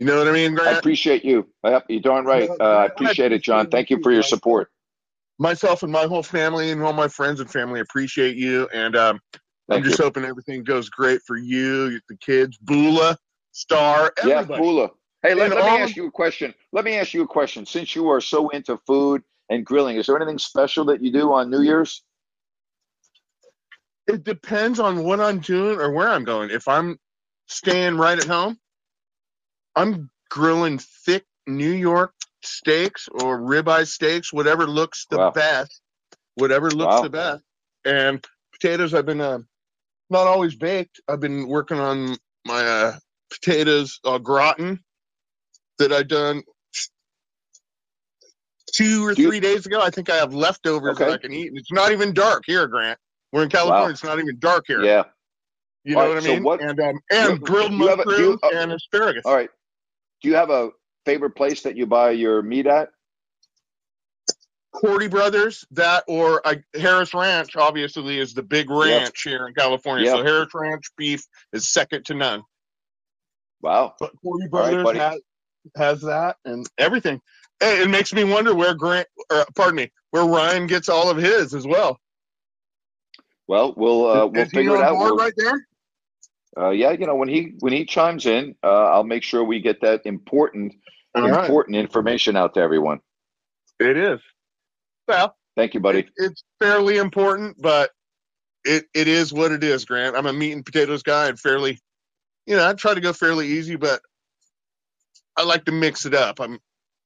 [0.01, 0.77] You know what I mean, Grant?
[0.77, 1.49] I appreciate you.
[1.65, 2.49] Yep, you're darn right.
[2.49, 3.69] Uh, I appreciate it, John.
[3.69, 4.71] Thank you for your support.
[5.39, 9.21] Myself and my whole family and all my friends and family appreciate you, and um,
[9.69, 9.91] I'm Thank you.
[9.91, 13.19] just hoping everything goes great for you, the kids, Bula,
[13.53, 14.53] Star, everybody.
[14.53, 14.59] Yeah.
[14.59, 14.91] Bula.
[15.23, 16.55] Hey, let, let me ask you a question.
[16.73, 17.67] Let me ask you a question.
[17.67, 21.33] Since you are so into food and grilling, is there anything special that you do
[21.33, 22.03] on New Year's?
[24.07, 26.51] It depends on what I'm doing or where I'm going.
[26.51, 26.99] If I'm
[27.47, 28.59] staying right at home,
[29.77, 35.31] I'm grilling thick New York steaks or ribeye steaks, whatever looks the Wow.
[35.33, 35.83] best,
[36.37, 37.03] whatever looks Wow.
[37.03, 37.45] the best.
[37.85, 39.41] And potatoes, I've been uh,
[40.11, 41.01] not always baked.
[41.09, 42.93] I've been working on my uh,
[43.31, 44.81] potatoes au gratin
[45.79, 46.43] that I done
[48.73, 49.81] two or three days ago.
[49.81, 51.53] I think I have leftovers that I can eat.
[51.55, 52.99] It's not even dark here, Grant.
[53.33, 53.85] We're in California.
[53.87, 53.91] Wow.
[53.91, 54.83] It's not even dark here.
[54.83, 55.05] Yeah.
[55.85, 56.43] You know right, what I so mean?
[56.43, 59.23] what- and um, and grilled you a- you- mushrooms uh, and asparagus.
[59.25, 59.51] All right.
[60.23, 60.71] Do you have a
[61.07, 62.89] favorite place that you buy your meat at?
[64.73, 70.07] Corti Brothers, that or I, Harris Ranch, obviously, is the big ranch here in California.
[70.07, 70.17] Yep.
[70.17, 72.43] So Harris Ranch beef is second to none.
[73.63, 73.95] Wow.
[73.99, 74.99] But Corti Brothers buddy.
[74.99, 75.21] has,
[75.77, 77.21] has that and everything.
[77.61, 81.17] Hey, it makes me wonder where Grant, or pardon me, where Ryan gets all of
[81.17, 81.99] his as well.
[83.49, 84.97] Well, we'll uh, we'll is figure it out.
[84.97, 85.67] We'll- right there?
[86.57, 89.61] Uh, yeah, you know when he when he chimes in, uh, I'll make sure we
[89.61, 90.75] get that important
[91.15, 91.41] All right.
[91.45, 93.01] important information out to everyone.
[93.79, 94.21] It is.
[95.09, 96.01] Well, Thank you, buddy.
[96.01, 97.91] it- it's fairly important, but
[98.65, 100.15] it it is what it is, Grant.
[100.17, 101.81] I'm a meat and potatoes guy and fairly,
[102.47, 104.01] you know, I try to go fairly easy, but
[105.37, 106.41] I like to mix it up.
[106.41, 106.59] I'm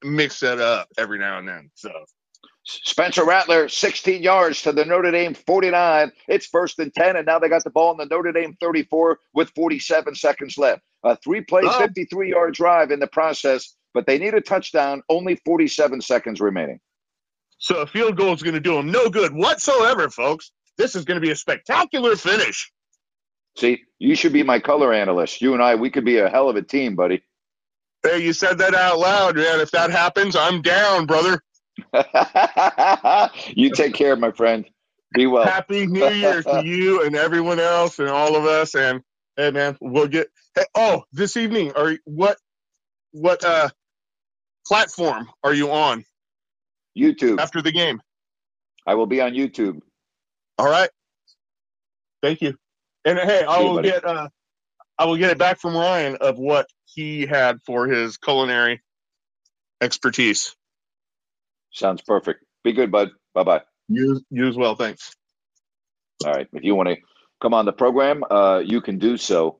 [0.02, 1.70] mix it up every now and then.
[1.74, 1.90] So
[2.64, 6.10] Spencer Rattler, 16 yards to the Notre Dame 49.
[6.28, 9.18] It's first and 10, and now they got the ball in the Notre Dame 34
[9.32, 10.82] with 47 seconds left.
[11.04, 11.78] A three play, Oh.
[11.78, 16.80] 53 yard drive in the process, but they need a touchdown, only 47 seconds remaining.
[17.62, 20.50] So a field goal is going to do them no good whatsoever, folks.
[20.78, 22.72] This is going to be a spectacular finish.
[23.56, 25.40] See, you should be my color analyst.
[25.40, 27.22] You and I, we could be a hell of a team, buddy.
[28.02, 29.60] Hey, you said that out loud, man.
[29.60, 31.40] If that happens, I'm down, brother.
[33.54, 34.68] you take care, my friend.
[35.14, 35.44] Be well.
[35.44, 38.74] Happy New Year to you and everyone else and all of us.
[38.74, 39.02] And
[39.36, 40.26] hey, man, we'll get.
[40.56, 42.38] Hey, oh, this evening, are what
[43.12, 43.68] what uh
[44.66, 46.04] platform are you on
[46.96, 47.38] YouTube.
[47.38, 48.00] after the game?
[48.86, 49.80] I will be on YouTube.
[50.58, 50.90] All right.
[52.22, 52.54] Thank you.
[53.04, 54.28] And hey, I will get uh
[54.98, 58.82] I will get it back from Ryan of what he had for his culinary
[59.80, 60.54] expertise.
[61.72, 62.44] Sounds perfect.
[62.62, 63.10] Be good, bud.
[63.34, 63.62] Bye bye.
[63.88, 64.76] You you as well.
[64.76, 65.14] Thanks.
[66.24, 66.46] All right.
[66.52, 66.96] If you want to
[67.40, 69.58] come on the program, uh, you can do so.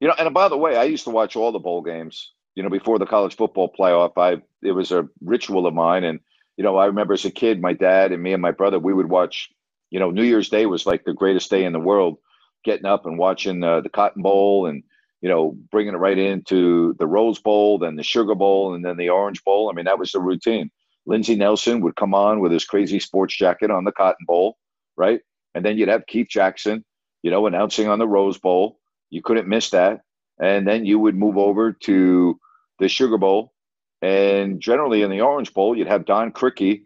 [0.00, 2.32] You know, and by the way, I used to watch all the bowl games.
[2.54, 6.04] You know, before the college football playoff, I it was a ritual of mine.
[6.04, 6.20] And
[6.58, 8.92] you know, I remember as a kid, my dad and me and my brother, we
[8.92, 9.48] would watch.
[9.90, 12.18] You know, New Year's Day was like the greatest day in the world.
[12.62, 14.82] Getting up and watching uh, the Cotton Bowl and
[15.20, 18.96] you know, bringing it right into the Rose Bowl, then the Sugar Bowl, and then
[18.96, 19.68] the Orange Bowl.
[19.68, 20.70] I mean, that was the routine.
[21.06, 24.58] Lindsey Nelson would come on with his crazy sports jacket on the Cotton Bowl,
[24.96, 25.20] right?
[25.54, 26.84] And then you'd have Keith Jackson,
[27.22, 28.78] you know, announcing on the Rose Bowl.
[29.10, 30.02] You couldn't miss that.
[30.40, 32.38] And then you would move over to
[32.78, 33.52] the Sugar Bowl.
[34.00, 36.84] And generally in the Orange Bowl, you'd have Don Criqui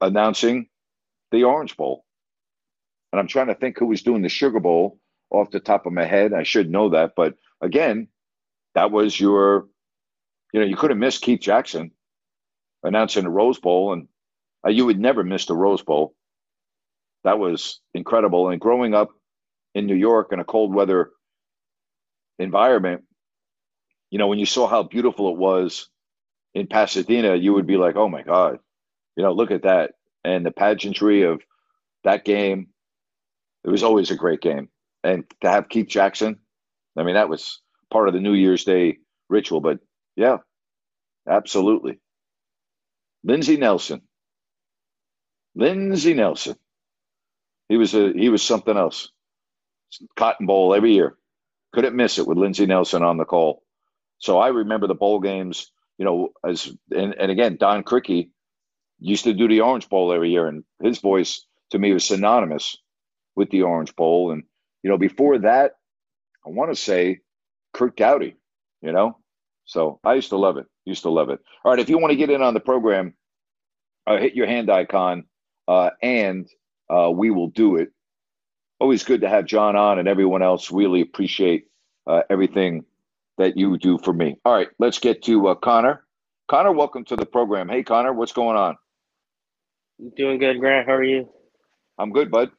[0.00, 0.68] announcing
[1.30, 2.04] the Orange Bowl.
[3.12, 4.98] And I'm trying to think who was doing the Sugar Bowl
[5.30, 6.32] off the top of my head.
[6.32, 7.12] I should know that.
[7.16, 8.08] But again,
[8.74, 9.68] that was your,
[10.52, 11.90] you know, you could have missed Keith Jackson
[12.82, 14.08] announcing the Rose Bowl, and
[14.66, 16.14] uh, you would never miss the Rose Bowl.
[17.24, 18.48] That was incredible.
[18.48, 19.10] And growing up
[19.74, 21.10] in New York in a cold weather
[22.38, 23.04] environment,
[24.10, 25.88] you know, when you saw how beautiful it was
[26.54, 28.58] in Pasadena, you would be like, oh my God,
[29.16, 29.92] you know, look at that.
[30.24, 31.42] And the pageantry of
[32.04, 32.68] that game,
[33.64, 34.68] it was always a great game.
[35.04, 36.38] And to have Keith Jackson,
[36.96, 37.60] I mean, that was
[37.92, 39.60] part of the New Year's Day ritual.
[39.60, 39.80] But
[40.16, 40.38] yeah,
[41.28, 41.98] absolutely.
[43.24, 44.02] Lindsey Nelson.
[45.54, 46.56] Lindsey Nelson.
[47.68, 49.10] He was a he was something else.
[50.16, 51.16] Cotton Bowl every year.
[51.72, 53.62] Couldn't miss it with Lindsey Nelson on the call.
[54.18, 58.30] So I remember the bowl games, you know, as and, and again, Don Criqui
[58.98, 62.76] used to do the Orange Bowl every year, and his voice to me was synonymous
[63.36, 64.32] with the Orange Bowl.
[64.32, 64.42] And,
[64.82, 65.76] you know, before that,
[66.44, 67.20] I want to say
[67.72, 68.34] Curt Gowdy,
[68.80, 69.16] you know.
[69.64, 70.66] So I used to love it.
[70.84, 71.38] Used to love it.
[71.64, 73.14] All right, if you want to get in on the program,
[74.04, 75.26] uh, hit your hand icon,
[75.68, 76.48] uh, and
[76.90, 77.90] uh, we will do it.
[78.80, 80.72] Always good to have John on and everyone else.
[80.72, 81.66] Really appreciate
[82.08, 82.86] uh, everything
[83.42, 84.36] that you do for me.
[84.44, 86.04] All right, let's get to uh, Connor.
[86.48, 87.68] Connor, welcome to the program.
[87.68, 88.76] Hey, Connor, what's going on?
[90.16, 90.86] Doing good, Grant.
[90.86, 91.28] How are you?
[91.98, 92.50] I'm good, bud.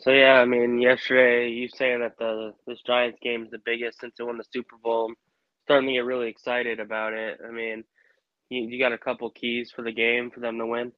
[0.00, 3.98] So yeah, I mean, yesterday you saying that the this Giants game is the biggest
[3.98, 5.06] since it won the Super Bowl.
[5.08, 5.16] I'm
[5.64, 7.40] starting to get really excited about it.
[7.46, 7.82] I mean,
[8.50, 10.92] you, you got a couple keys for the game for them to win.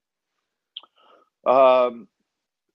[1.46, 2.06] Um,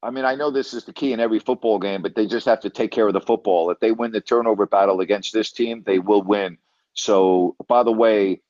[0.04, 2.48] I mean, I know this is the key in every football game, but they just
[2.48, 3.70] have to take care of the football.
[3.70, 6.58] If they win the turnover battle against this team, they will win.
[6.94, 8.42] So, by the way,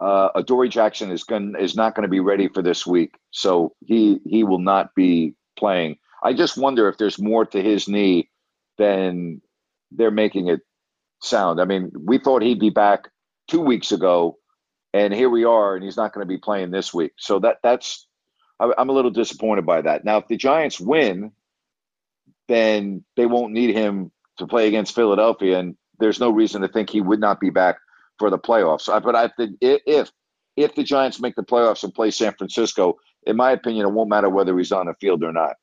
[0.00, 3.74] uh, Adoree Jackson is going is not going to be ready for this week, so
[3.84, 5.98] he he will not be playing.
[6.22, 8.30] I just wonder if there's more to his knee
[8.78, 9.40] than
[9.92, 10.60] they're making it
[11.22, 11.60] sound.
[11.60, 13.08] I mean, we thought he'd be back
[13.48, 14.38] two weeks ago,
[14.92, 17.12] and here we are, and he's not going to be playing this week.
[17.18, 18.08] So that that's
[18.76, 20.04] I'm a little disappointed by that.
[20.04, 21.32] Now, if the Giants win,
[22.48, 26.90] then they won't need him to play against Philadelphia, and there's no reason to think
[26.90, 27.76] he would not be back
[28.18, 28.86] for the playoffs.
[28.86, 30.10] But I think if
[30.56, 32.96] if the Giants make the playoffs and play San Francisco,
[33.26, 35.56] in my opinion, it won't matter whether he's on the field or not.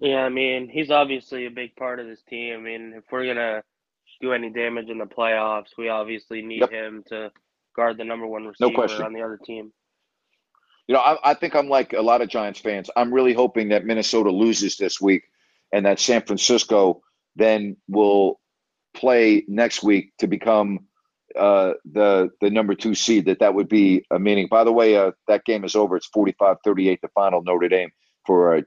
[0.00, 2.54] Yeah, I mean, he's obviously a big part of this team.
[2.54, 3.62] I mean, if we're gonna
[4.20, 6.70] do any damage in the playoffs, we obviously need yep.
[6.70, 7.30] him to
[7.74, 9.72] guard the number one receiver no on the other team.
[10.88, 12.90] You know, I, I think I'm like a lot of Giants fans.
[12.96, 15.24] I'm really hoping that Minnesota loses this week
[15.72, 17.02] and that San Francisco
[17.36, 18.40] then will
[18.94, 20.86] play next week to become
[21.36, 23.26] uh, the the number two seed.
[23.26, 24.48] That that would be a meaning.
[24.50, 25.96] By the way, uh, that game is over.
[25.96, 27.90] It's 45-38, the final Notre Dame
[28.24, 28.62] for uh,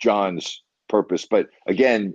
[0.00, 1.26] John's purpose.
[1.30, 2.14] But again,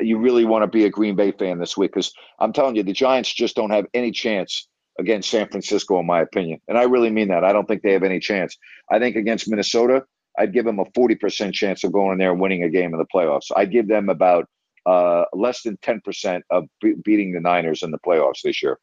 [0.00, 2.82] you really want to be a Green Bay fan this week because I'm telling you,
[2.82, 6.60] the Giants just don't have any chance against San Francisco, in my opinion.
[6.68, 7.44] And I really mean that.
[7.44, 8.56] I don't think they have any chance.
[8.90, 10.04] I think against Minnesota,
[10.38, 12.98] I'd give them a 40% chance of going in there and winning a game in
[12.98, 13.50] the playoffs.
[13.54, 14.48] I'd give them about
[14.86, 18.78] uh, less than 10% of be- beating the Niners in the playoffs this year.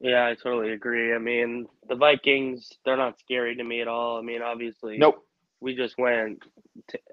[0.00, 1.14] Yeah, I totally agree.
[1.14, 4.18] I mean, the Vikings, they're not scary to me at all.
[4.18, 5.24] I mean, obviously, nope.
[5.60, 6.42] we just went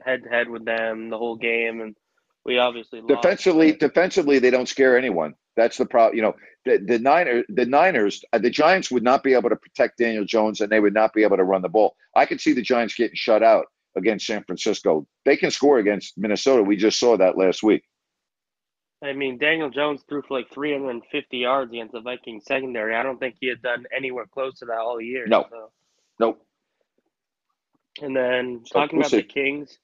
[0.04, 1.96] head to head with them the whole game, and
[2.44, 3.68] we obviously defensively.
[3.70, 3.80] Lost.
[3.80, 5.36] Defensively, they don't scare anyone.
[5.56, 6.16] That's the problem.
[6.16, 6.36] You know,
[6.66, 10.26] the, the Niners, the Niners, uh, the Giants would not be able to protect Daniel
[10.26, 11.96] Jones, and they would not be able to run the ball.
[12.16, 13.66] I could see the Giants getting shut out
[13.98, 15.06] against San Francisco.
[15.26, 16.64] They can score against Minnesota.
[16.64, 17.84] We just saw that last week.
[19.04, 22.96] I mean, Daniel Jones threw for like 350 yards against the Vikings secondary.
[22.96, 25.26] I don't think he had done anywhere close to that all year.
[25.26, 25.72] No, so.
[26.20, 26.46] nope.
[28.02, 29.18] And then so talking we'll about see.
[29.18, 29.80] the Kings,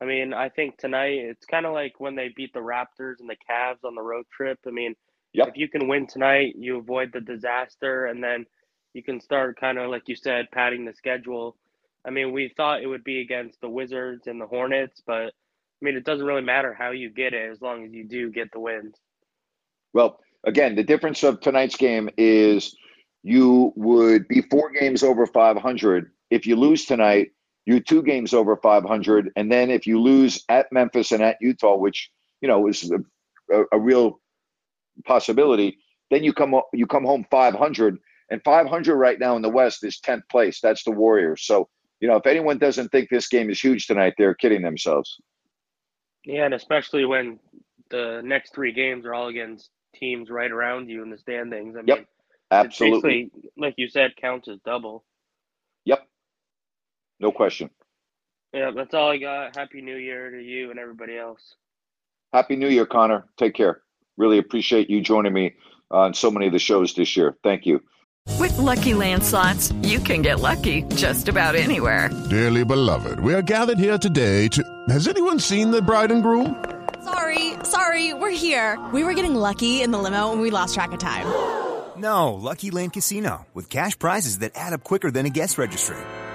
[0.00, 3.28] I mean, I think tonight it's kind of like when they beat the Raptors and
[3.28, 4.58] the Cavs on the road trip.
[4.66, 4.94] I mean,
[5.36, 5.48] Yep.
[5.48, 8.46] If you can win tonight, you avoid the disaster, and then
[8.94, 11.58] you can start kind of like you said, padding the schedule.
[12.06, 15.82] I mean, we thought it would be against the Wizards and the Hornets, but I
[15.82, 18.50] mean, it doesn't really matter how you get it as long as you do get
[18.50, 18.94] the wins.
[19.92, 22.74] Well, again, the difference of tonight's game is
[23.22, 26.10] you would be four games over 500.
[26.30, 27.32] If you lose tonight,
[27.66, 29.30] you two games over 500.
[29.36, 33.64] And then if you lose at Memphis and at Utah, which you know is a,
[33.72, 34.20] a, real
[35.04, 35.78] possibility.
[36.10, 37.98] Then you come you come home 500,
[38.30, 40.60] and 500 right now in the West is 10th place.
[40.60, 41.44] That's the Warriors.
[41.44, 41.68] So
[42.00, 45.16] you know if anyone doesn't think this game is huge tonight, they're kidding themselves.
[46.24, 47.38] Yeah, and especially when
[47.90, 51.76] the next three games are all against teams right around you in the standings.
[51.76, 52.06] I yep, mean,
[52.50, 53.30] absolutely.
[53.56, 55.04] like you said, counts as double.
[55.84, 56.06] Yep,
[57.20, 57.70] no question.
[58.52, 59.56] Yeah, that's all I got.
[59.56, 61.56] Happy New Year to you and everybody else.
[62.32, 63.24] Happy New Year, Connor.
[63.36, 63.82] Take care.
[64.16, 65.54] Really appreciate you joining me
[65.90, 67.36] on so many of the shows this year.
[67.42, 67.82] Thank you.
[68.38, 72.10] With lucky landslots, you can get lucky just about anywhere.
[72.28, 74.62] Dearly beloved, we are gathered here today to.
[74.88, 76.64] Has anyone seen the bride and groom?
[77.04, 78.84] Sorry, sorry, we're here.
[78.92, 81.26] We were getting lucky in the limo and we lost track of time.
[81.96, 85.96] No, Lucky Land Casino, with cash prizes that add up quicker than a guest registry.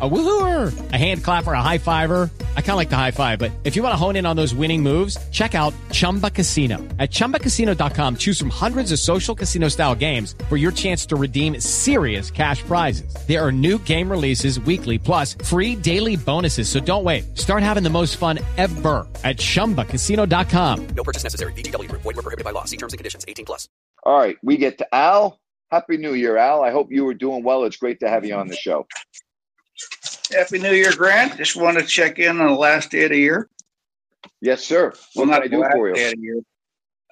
[0.00, 2.30] A woohooer, a hand clapper, a high fiver.
[2.56, 4.36] I kind of like the high five, but if you want to hone in on
[4.36, 6.76] those winning moves, check out Chumba Casino.
[7.00, 11.58] At ChumbaCasino.com, choose from hundreds of social casino style games for your chance to redeem
[11.58, 13.12] serious cash prizes.
[13.26, 16.68] There are new game releases weekly, plus free daily bonuses.
[16.68, 17.36] So don't wait.
[17.36, 20.86] Start having the most fun ever at ChumbaCasino.com.
[20.94, 21.52] No purchase necessary.
[21.54, 21.90] VGW.
[21.90, 22.66] Void were prohibited by law.
[22.66, 23.24] See terms and conditions.
[23.26, 23.68] 18 plus.
[24.04, 24.36] All right.
[24.44, 25.40] We get to Al.
[25.70, 26.62] Happy New Year, Al.
[26.62, 27.64] I hope you were doing well.
[27.64, 28.86] It's great to have you on the show.
[30.30, 31.36] Happy New Year, Grant.
[31.36, 33.48] Just want to check in on the last day of the year.
[34.40, 34.92] Yes, sir.
[35.14, 36.44] What well, can I do for you?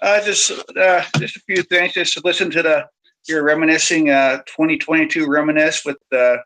[0.02, 1.94] Uh, just uh, just a few things.
[1.94, 2.86] Just to listen to the
[3.28, 6.36] you're reminiscing uh, 2022 reminisce with uh,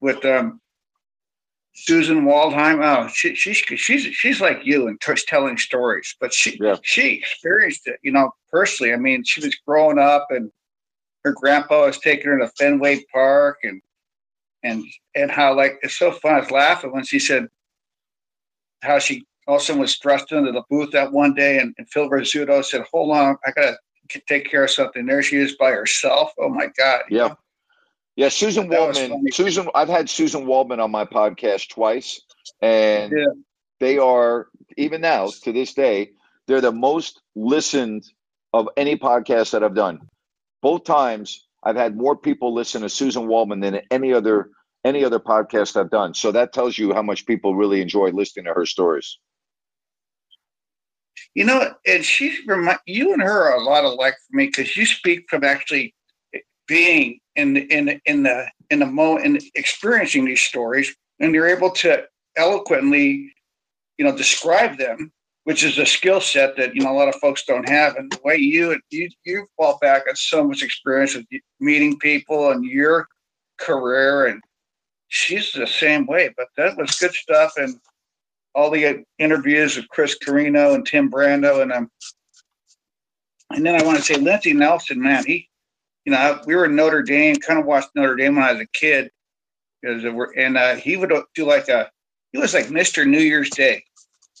[0.00, 0.60] with um,
[1.76, 2.82] Suzyn Waldman.
[2.82, 6.76] Oh, she, she's she's she's like you and telling stories, but she yeah.
[6.82, 8.92] she experienced it, you know, personally.
[8.92, 10.50] I mean, she was growing up, and
[11.24, 13.82] her grandpa was taking her to Fenway Park, and
[14.62, 16.34] and and how like it's so fun.
[16.34, 17.48] I was laughing when she said
[18.82, 22.64] how she also was thrust into the booth that one day, and, and Phil Rizzuto
[22.64, 23.76] said, "Hold on, I gotta
[24.28, 26.32] take care of something." There she is by herself.
[26.38, 27.02] Oh my god!
[27.10, 27.34] Yeah,
[28.16, 28.28] yeah.
[28.28, 29.26] Suzyn Waldman.
[29.32, 32.20] Suzyn, I've had Suzyn Waldman on my podcast twice,
[32.60, 33.26] and yeah.
[33.80, 36.10] they are even now to this day
[36.46, 38.04] they're the most listened
[38.52, 40.08] of any podcast that I've done.
[40.62, 44.50] Both times I've had more people listen to Suzyn Waldman than any other
[44.84, 46.14] any other podcast I've done.
[46.14, 49.18] So that tells you how much people really enjoy listening to her stories.
[51.34, 54.76] You know, and she remind you and her are a lot alike for me because
[54.76, 55.92] you speak from actually
[56.68, 61.70] being in in in the in the moment and experiencing these stories, and you're able
[61.70, 62.04] to
[62.36, 63.34] eloquently,
[63.98, 65.10] you know, describe them
[65.46, 67.94] which is a skill set that you know a lot of folks don't have.
[67.94, 71.24] And the way you you you fall back on so much experience with
[71.60, 73.06] meeting people and your
[73.56, 74.42] career, and
[75.06, 76.34] she's the same way.
[76.36, 77.78] But that was good stuff, and
[78.56, 81.88] all the interviews with Chris Carrino and Tim Brando, and um,
[83.50, 85.48] and then I want to say Lindsey Nelson, man, he,
[86.04, 88.62] you know, we were in Notre Dame, kind of watched Notre Dame when I was
[88.62, 89.12] a kid,
[89.80, 90.02] because
[90.36, 91.88] and uh, he would do like a,
[92.32, 93.84] he was like Mister New Year's Day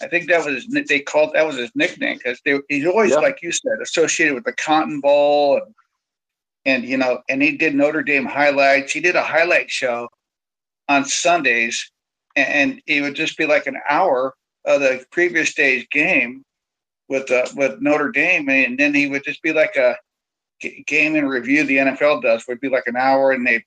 [0.02, 3.18] I think that was they called that was his nickname because he's always yeah.
[3.18, 5.74] like you said associated with the Cotton Bowl and
[6.66, 8.92] and you know and he did Notre Dame highlights.
[8.92, 10.08] He did a highlight show
[10.88, 11.90] on Sundays,
[12.34, 14.34] and, and it would just be like an hour
[14.66, 16.44] of the previous day's game
[17.08, 19.96] with uh, with Notre Dame, and then he would just be like a
[20.86, 21.64] game in review.
[21.64, 23.64] The NFL does would be like an hour, and they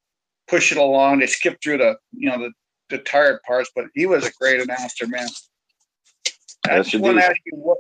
[0.48, 1.20] push it along.
[1.20, 2.52] They skip through the you know the
[2.90, 5.28] the tired parts, but he was a great announcer, man.
[6.70, 7.78] I just want to ask you what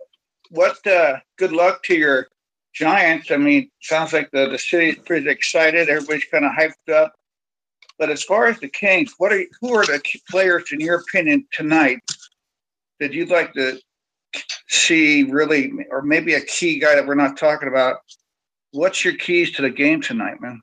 [0.51, 2.27] what uh, good luck to your
[2.73, 3.31] Giants.
[3.31, 5.89] I mean, sounds like the the city's pretty excited.
[5.89, 7.13] Everybody's kind of hyped up.
[7.97, 11.45] But as far as the Kings, what are who are the players in your opinion
[11.51, 11.99] tonight
[12.99, 13.79] that you'd like to
[14.67, 17.97] see really, or maybe a key guy that we're not talking about?
[18.71, 20.61] What's your keys to the game tonight, man?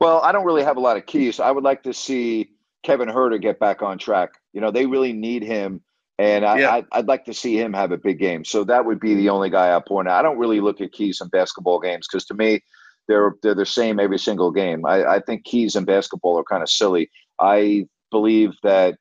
[0.00, 1.40] Well, I don't really have a lot of keys.
[1.40, 2.50] I would like to see
[2.82, 4.30] Kevin Huerter get back on track.
[4.52, 5.82] You know, they really need him
[6.18, 6.80] and I, yeah.
[6.92, 8.44] I, would like to see him have a big game.
[8.44, 10.18] So that would be the only guy I point out.
[10.18, 12.60] I don't really look at keys in basketball games because to me,
[13.08, 14.86] they're they're the same every single game.
[14.86, 17.10] I, I think keys in basketball are kind of silly.
[17.40, 18.96] I believe that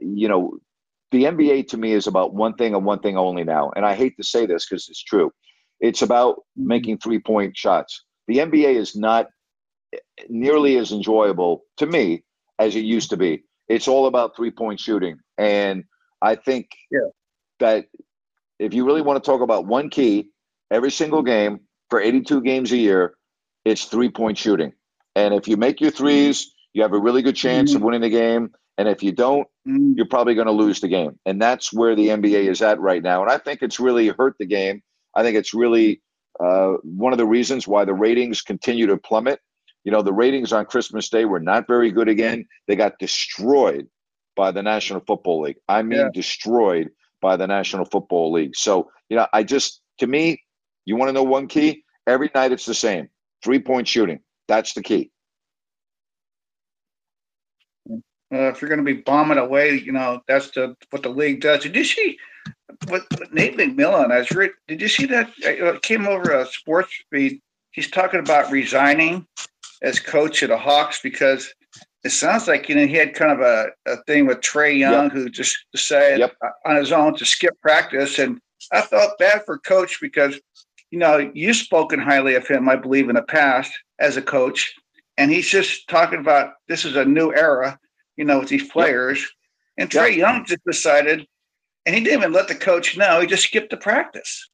[0.00, 0.58] you know
[1.10, 3.72] the NBA to me is about one thing and one thing only now.
[3.74, 5.32] And I hate to say this because it's true.
[5.80, 8.04] It's about making three point shots.
[8.28, 9.26] The NBA is not
[10.28, 12.22] nearly as enjoyable to me
[12.58, 13.44] as it used to be.
[13.68, 15.18] It's all about three point shooting.
[15.38, 15.84] And
[16.22, 17.08] I think yeah.
[17.60, 17.86] that
[18.58, 20.28] if you really want to talk about one key
[20.70, 23.14] every single game for 82 games a year,
[23.64, 24.72] it's three point shooting.
[25.16, 27.78] And if you make your threes, you have a really good chance mm-hmm.
[27.78, 28.50] of winning the game.
[28.78, 29.94] And if you don't, mm-hmm.
[29.96, 31.18] you're probably going to lose the game.
[31.26, 33.22] And that's where the NBA is at right now.
[33.22, 34.82] And I think it's really hurt the game.
[35.14, 36.00] I think it's really
[36.38, 39.40] uh, one of the reasons why the ratings continue to plummet.
[39.84, 42.46] You know, the ratings on Christmas Day were not very good again.
[42.68, 43.88] They got destroyed
[44.40, 45.58] by the National Football League.
[45.68, 46.08] I mean, yeah.
[46.14, 46.88] destroyed
[47.20, 48.56] by the National Football League.
[48.56, 50.42] So, you know, I just, to me,
[50.86, 51.84] you want to know one key?
[52.06, 53.10] Every night it's the same
[53.44, 54.20] three point shooting.
[54.48, 55.10] That's the key.
[58.32, 61.42] Uh, if you're going to be bombing away, you know that's the what the league
[61.42, 61.62] does.
[61.64, 62.16] Did you see
[62.88, 64.10] what, what Nate McMillan?
[64.10, 65.30] I was did you see that?
[65.36, 67.42] It came over a sports feed.
[67.72, 69.26] He's talking about resigning
[69.82, 71.52] as coach of the Hawks because
[72.04, 75.04] it sounds like you know he had kind of a, a thing with Trae Young
[75.04, 75.12] yep.
[75.12, 76.34] who just decided yep.
[76.64, 78.40] on his own to skip practice, and
[78.72, 80.38] I felt bad for coach because
[80.90, 84.72] you know you've spoken highly of him, I believe, in the past as a coach,
[85.18, 87.78] and he's just talking about this is a new era
[88.20, 89.20] you know, with these players.
[89.20, 89.28] Yep.
[89.78, 90.14] And Trae.
[90.14, 91.26] Young just decided,
[91.86, 93.18] and he didn't even let the coach know.
[93.22, 94.50] He just skipped the practice.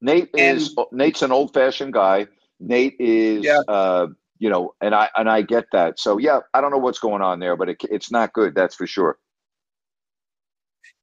[0.00, 2.28] Nate and, is Nate's an old fashioned guy.
[2.60, 3.60] Nate is, yeah.
[3.66, 4.06] uh,
[4.42, 6.00] you know, and I and I get that.
[6.00, 8.56] So yeah, I don't know what's going on there, but it, it's not good.
[8.56, 9.16] That's for sure.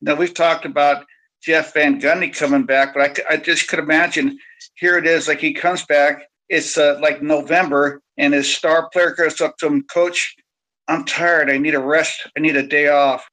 [0.02, 1.06] Now we've talked about
[1.42, 4.38] Jeff Van Gundy coming back, but I, I just could imagine
[4.76, 6.24] here it is like he comes back.
[6.50, 10.36] It's uh, like November, and his star player goes up to him, Coach.
[10.90, 11.50] I'm tired.
[11.50, 12.28] I need a rest.
[12.36, 13.26] I need a day off.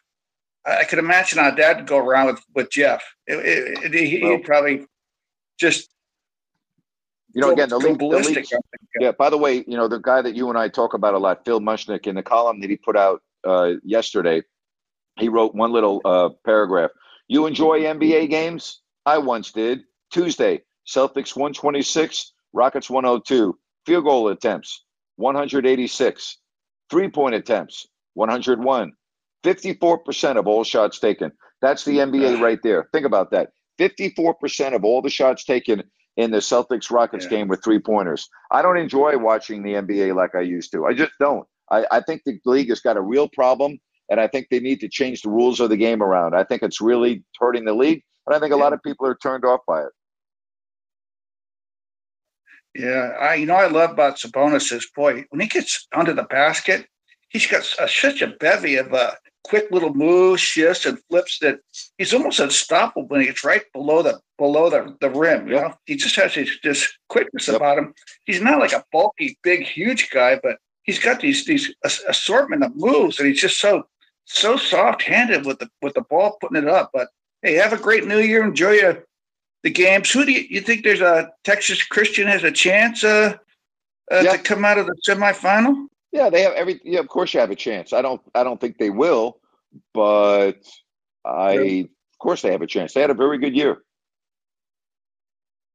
[0.64, 3.02] I, could imagine how that'd go around with, with Jeff.
[3.26, 4.86] It, it, it, he, well, would probably
[5.58, 5.88] just
[7.36, 8.46] you know, again, the league, the league,
[8.98, 9.12] yeah.
[9.12, 11.44] By the way, you know, the guy that you and I talk about a lot,
[11.44, 14.42] Phil Mushnick, in the column that he put out uh, yesterday,
[15.18, 16.92] he wrote one little uh, paragraph.
[17.28, 18.80] You enjoy NBA games?
[19.04, 19.82] I once did.
[20.10, 23.58] Tuesday, Celtics 126, Rockets 102.
[23.84, 26.38] Field goal attempts 186.
[26.88, 28.92] Three point attempts, 101.
[29.44, 31.32] 54% of all shots taken.
[31.60, 32.88] That's the NBA right there.
[32.92, 33.50] Think about that.
[33.78, 35.82] 54% of all the shots taken
[36.16, 37.30] in the Celtics Rockets yeah.
[37.30, 38.28] game with three pointers.
[38.50, 40.86] I don't enjoy watching the NBA like I used to.
[40.86, 41.46] I just don't.
[41.70, 44.80] I, I think the league has got a real problem, and I think they need
[44.80, 46.34] to change the rules of the game around.
[46.34, 49.16] I think it's really hurting the league, and I think a lot of people are
[49.16, 49.92] turned off by it.
[52.74, 56.24] Yeah, I you know I love about Sabonis is boy when he gets under the
[56.24, 56.86] basket,
[57.28, 59.12] he's got such a bevy of uh,
[59.44, 61.60] quick little moves, shifts, and flips that
[61.98, 65.48] he's almost unstoppable when he's right below the below the, the rim.
[65.48, 65.62] You yep.
[65.62, 67.56] know, he just has this, this quickness yep.
[67.56, 67.94] about him.
[68.24, 72.74] He's not like a bulky, big, huge guy, but he's got these these assortment of
[72.74, 73.86] moves, and he's just so
[74.24, 76.90] so soft handed with the with the ball, putting it up.
[76.92, 77.08] But
[77.42, 78.44] hey, have a great New Year.
[78.44, 79.04] Enjoy your
[79.62, 80.10] the games.
[80.10, 83.36] Who do you, you think there's a Texas Christian has a chance uh,
[84.12, 84.32] uh, yeah.
[84.32, 85.86] to come out of the semifinal?
[86.16, 86.80] Yeah, they have every.
[86.82, 87.92] Yeah, of course you have a chance.
[87.92, 88.22] I don't.
[88.34, 89.38] I don't think they will,
[89.92, 90.64] but
[91.26, 91.52] I.
[91.52, 91.82] Yeah.
[91.82, 92.94] Of course they have a chance.
[92.94, 93.82] They had a very good year.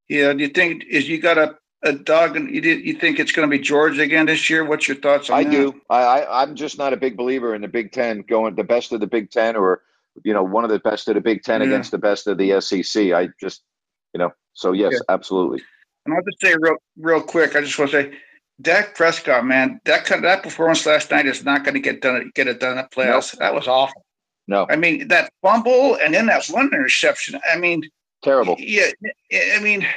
[0.10, 0.34] Yeah.
[0.34, 3.48] Do you think is you got a a dog and you, you think it's going
[3.48, 4.66] to be Georgia again this year?
[4.66, 5.52] What's your thoughts on I that?
[5.52, 5.80] do.
[5.92, 8.92] I, I I'm just not a big believer in the Big Ten going the best
[8.92, 9.84] of the Big Ten or
[10.24, 11.68] you know one of the best of the Big Ten yeah.
[11.68, 13.14] against the best of the SEC.
[13.14, 13.62] I just
[14.16, 15.00] you know, so yes, yeah.
[15.14, 15.62] absolutely.
[16.06, 17.56] And I'll just say real, real quick.
[17.56, 18.18] I just want to say,
[18.62, 22.02] Dak Prescott, man, that kind of, that performance last night is not going to get
[22.02, 22.32] done.
[22.36, 23.38] Get it done at playoffs.
[23.38, 24.06] That was awful.
[24.48, 27.40] No, I mean that fumble and then that one interception.
[27.52, 27.84] I mean,
[28.24, 28.56] terrible.
[28.60, 28.88] Yeah,
[29.34, 29.88] I mean,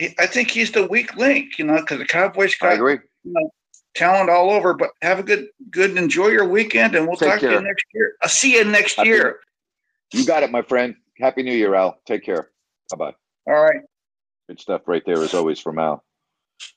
[0.00, 1.58] I think he's the weak link.
[1.58, 2.78] You know, because the Cowboys got.
[2.78, 3.50] You know,
[3.94, 4.74] talent all over.
[4.74, 7.50] But have a good, good, enjoy your weekend, and we'll Take talk care.
[7.50, 8.14] to you next year.
[8.22, 9.40] I'll see you next Happy year.
[10.12, 10.96] You got it, my friend.
[11.18, 11.98] Happy New Year, Al.
[12.06, 12.50] Take care.
[12.90, 13.14] Bye bye.
[13.46, 13.80] All right.
[14.48, 16.04] Good stuff right there, as always, from Al.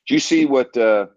[0.08, 0.76] Do you see what?
[0.76, 1.08] Uh,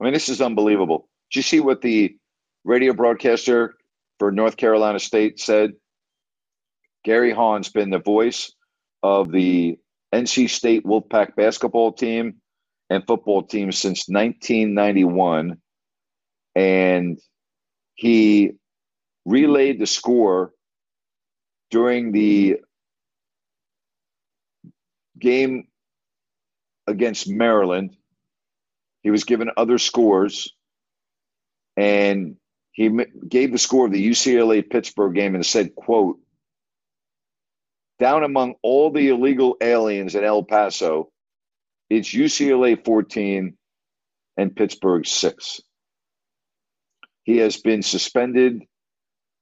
[0.00, 1.08] I mean, this is unbelievable.
[1.30, 2.16] Do you see what the
[2.64, 3.74] radio broadcaster
[4.18, 5.72] for North Carolina State said?
[7.04, 8.52] Gary Hahn's been the voice
[9.02, 9.78] of the
[10.12, 12.40] NC State Wolfpack basketball team
[12.90, 15.56] and football team since 1991.
[16.54, 17.18] And
[17.94, 18.52] he
[19.24, 20.52] relayed the score
[21.70, 22.60] during the
[25.18, 25.68] game
[26.86, 27.95] against Maryland,
[29.06, 30.52] he was given other scores,
[31.76, 32.34] and
[32.72, 32.90] he
[33.28, 36.18] gave the score of the UCLA Pittsburgh game and said, "quote
[38.00, 41.12] Down among all the illegal aliens in El Paso,
[41.88, 43.56] it's UCLA 14
[44.38, 45.60] and Pittsburgh 6."
[47.22, 48.64] He has been suspended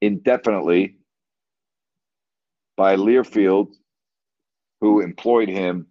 [0.03, 0.99] indefinitely
[2.77, 3.75] by Learfield,
[4.83, 5.91] who employed him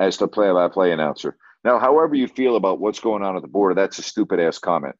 [0.00, 1.36] as the play-by-play announcer.
[1.64, 4.58] Now, however you feel about what's going on at the border, that's a stupid ass
[4.58, 4.96] comment.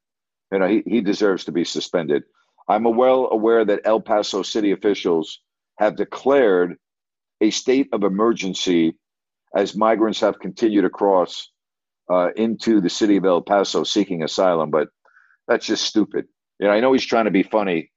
[0.51, 2.25] You know, he, he deserves to be suspended.
[2.69, 5.41] I'm well aware that El Paso city officials
[5.79, 6.77] have declared
[7.41, 8.97] a state of emergency
[9.55, 11.51] as migrants have continued to cross
[12.11, 14.89] uh, into the city of El Paso seeking asylum, but
[15.47, 16.27] that's just stupid.
[16.59, 17.91] You know, I know he's trying to be funny,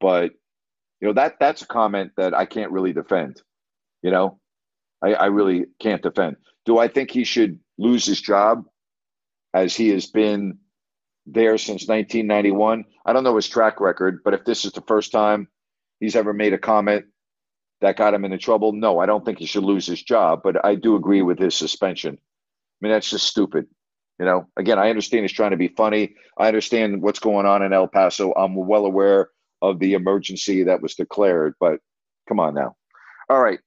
[0.00, 0.32] but
[1.00, 3.42] you know that that's a comment that I can't really defend.
[4.02, 4.38] You know,
[5.02, 6.36] I, I really can't defend.
[6.64, 8.64] Do I think he should lose his job
[9.52, 10.58] as he has been
[11.26, 12.84] there since 1991?
[13.06, 15.48] I don't know his track record, but if this is the first time
[16.00, 17.06] he's ever made a comment
[17.80, 20.40] that got him into trouble, no, I don't think he should lose his job.
[20.42, 22.14] But I do agree with his suspension.
[22.14, 23.66] I mean, that's just stupid.
[24.18, 26.14] You know, again, I understand he's trying to be funny.
[26.38, 28.32] I understand what's going on in El Paso.
[28.32, 31.80] I'm well aware of the emergency that was declared, but
[32.28, 32.76] come on now.
[33.28, 33.58] All right.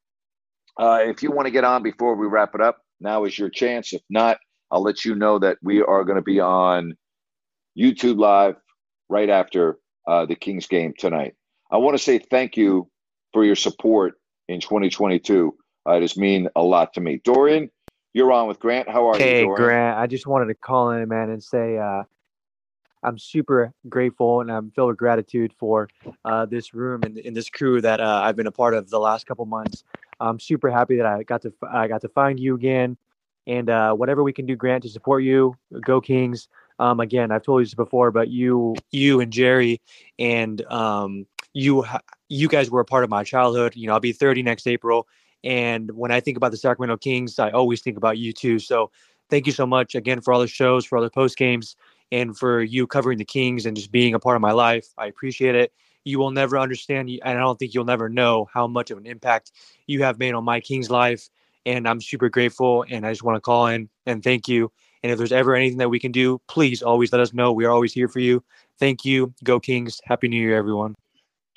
[0.79, 3.49] Uh, if you want to get on before we wrap it up, now is your
[3.49, 3.93] chance.
[3.93, 4.37] If not,
[4.71, 6.95] I'll let you know that we are going to be on
[7.77, 8.55] YouTube Live
[9.09, 9.77] right after
[10.07, 11.35] uh, the Kings game tonight.
[11.71, 12.89] I want to say thank you
[13.33, 14.15] for your support
[14.47, 15.55] in 2022.
[15.87, 17.21] Uh, it has mean a lot to me.
[17.23, 17.69] Dorian,
[18.13, 18.89] you're on with Grant.
[18.89, 19.49] How are hey, you?
[19.49, 19.97] Hey, Grant.
[19.97, 22.03] I just wanted to call in, man, and say uh,
[23.03, 25.87] I'm super grateful and I'm filled with gratitude for
[26.25, 28.99] uh, this room and, and, this crew that uh, I've been a part of the
[28.99, 29.83] last couple months.
[30.19, 32.97] I'm super happy that I got to I got to find you again,
[33.45, 36.49] and uh, whatever we can do, Grant, to support you, go Kings.
[36.79, 39.81] Um, again, I've told you this before, but you, you and Jerry,
[40.19, 41.83] and um, you,
[42.29, 43.75] you guys were a part of my childhood.
[43.75, 45.07] You know, I'll be 30 next April,
[45.43, 48.59] and when I think about the Sacramento Kings, I always think about you too.
[48.59, 48.91] So
[49.29, 51.75] thank you so much again for all the shows, for all the post games,
[52.11, 54.87] and for you covering the Kings and just being a part of my life.
[54.97, 55.73] I appreciate it.
[56.07, 59.05] You will never understand, and I don't think you'll never know how much of an
[59.05, 59.51] impact
[59.87, 61.29] you have made on my King's life.
[61.65, 62.85] And I'm super grateful.
[62.89, 64.71] And I just want to call in and thank you.
[65.03, 67.51] And if there's ever anything that we can do, please always let us know.
[67.51, 68.41] We are always here for you.
[68.79, 69.33] Thank you.
[69.43, 69.99] Go Kings.
[70.05, 70.95] Happy New Year, everyone.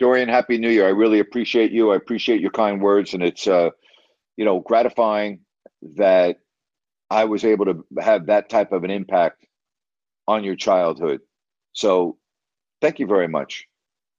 [0.00, 0.86] Dorian, happy New Year.
[0.86, 1.92] I really appreciate you.
[1.92, 3.14] I appreciate your kind words.
[3.14, 3.70] And it's, uh,
[4.36, 5.40] you know, gratifying
[5.96, 6.38] that
[7.08, 9.46] I was able to have that type of an impact
[10.26, 11.20] on your childhood.
[11.72, 12.18] So
[12.80, 13.68] thank you very much.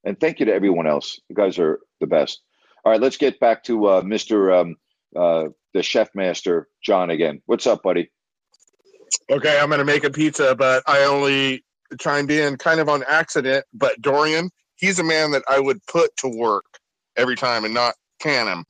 [0.03, 1.19] And thank you to everyone else.
[1.29, 2.41] You guys are the best.
[2.83, 4.59] All right, let's get back to uh, Mr.
[4.59, 4.75] Um,
[5.15, 7.41] uh, the chef master, John, again.
[7.45, 8.09] What's up, buddy?
[9.29, 11.63] Okay, I'm going to make a pizza, but I only
[11.99, 13.65] chimed in kind of on accident.
[13.73, 16.65] But Dorian, he's a man that I would put to work
[17.15, 18.65] every time and not can him.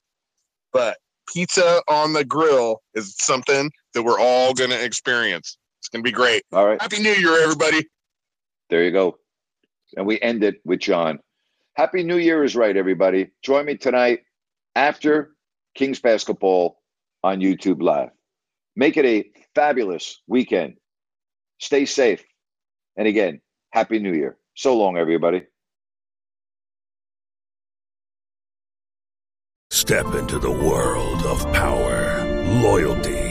[0.73, 0.97] But
[1.31, 5.57] pizza on the grill is something that we're all going to experience.
[5.79, 6.43] It's going to be great.
[6.53, 6.81] All right.
[6.81, 7.87] Happy New Year, everybody.
[8.69, 9.17] There you go.
[9.95, 11.19] And we end it with John.
[11.75, 13.31] Happy New Year is right, everybody.
[13.43, 14.21] Join me tonight
[14.75, 15.35] after
[15.75, 16.81] Kings basketball
[17.23, 18.09] on YouTube Live.
[18.75, 19.25] Make it a
[19.55, 20.75] fabulous weekend.
[21.59, 22.23] Stay safe.
[22.97, 24.37] And again, Happy New Year.
[24.55, 25.43] So long, everybody.
[29.71, 32.25] Step into the world of power,
[32.61, 33.30] loyalty,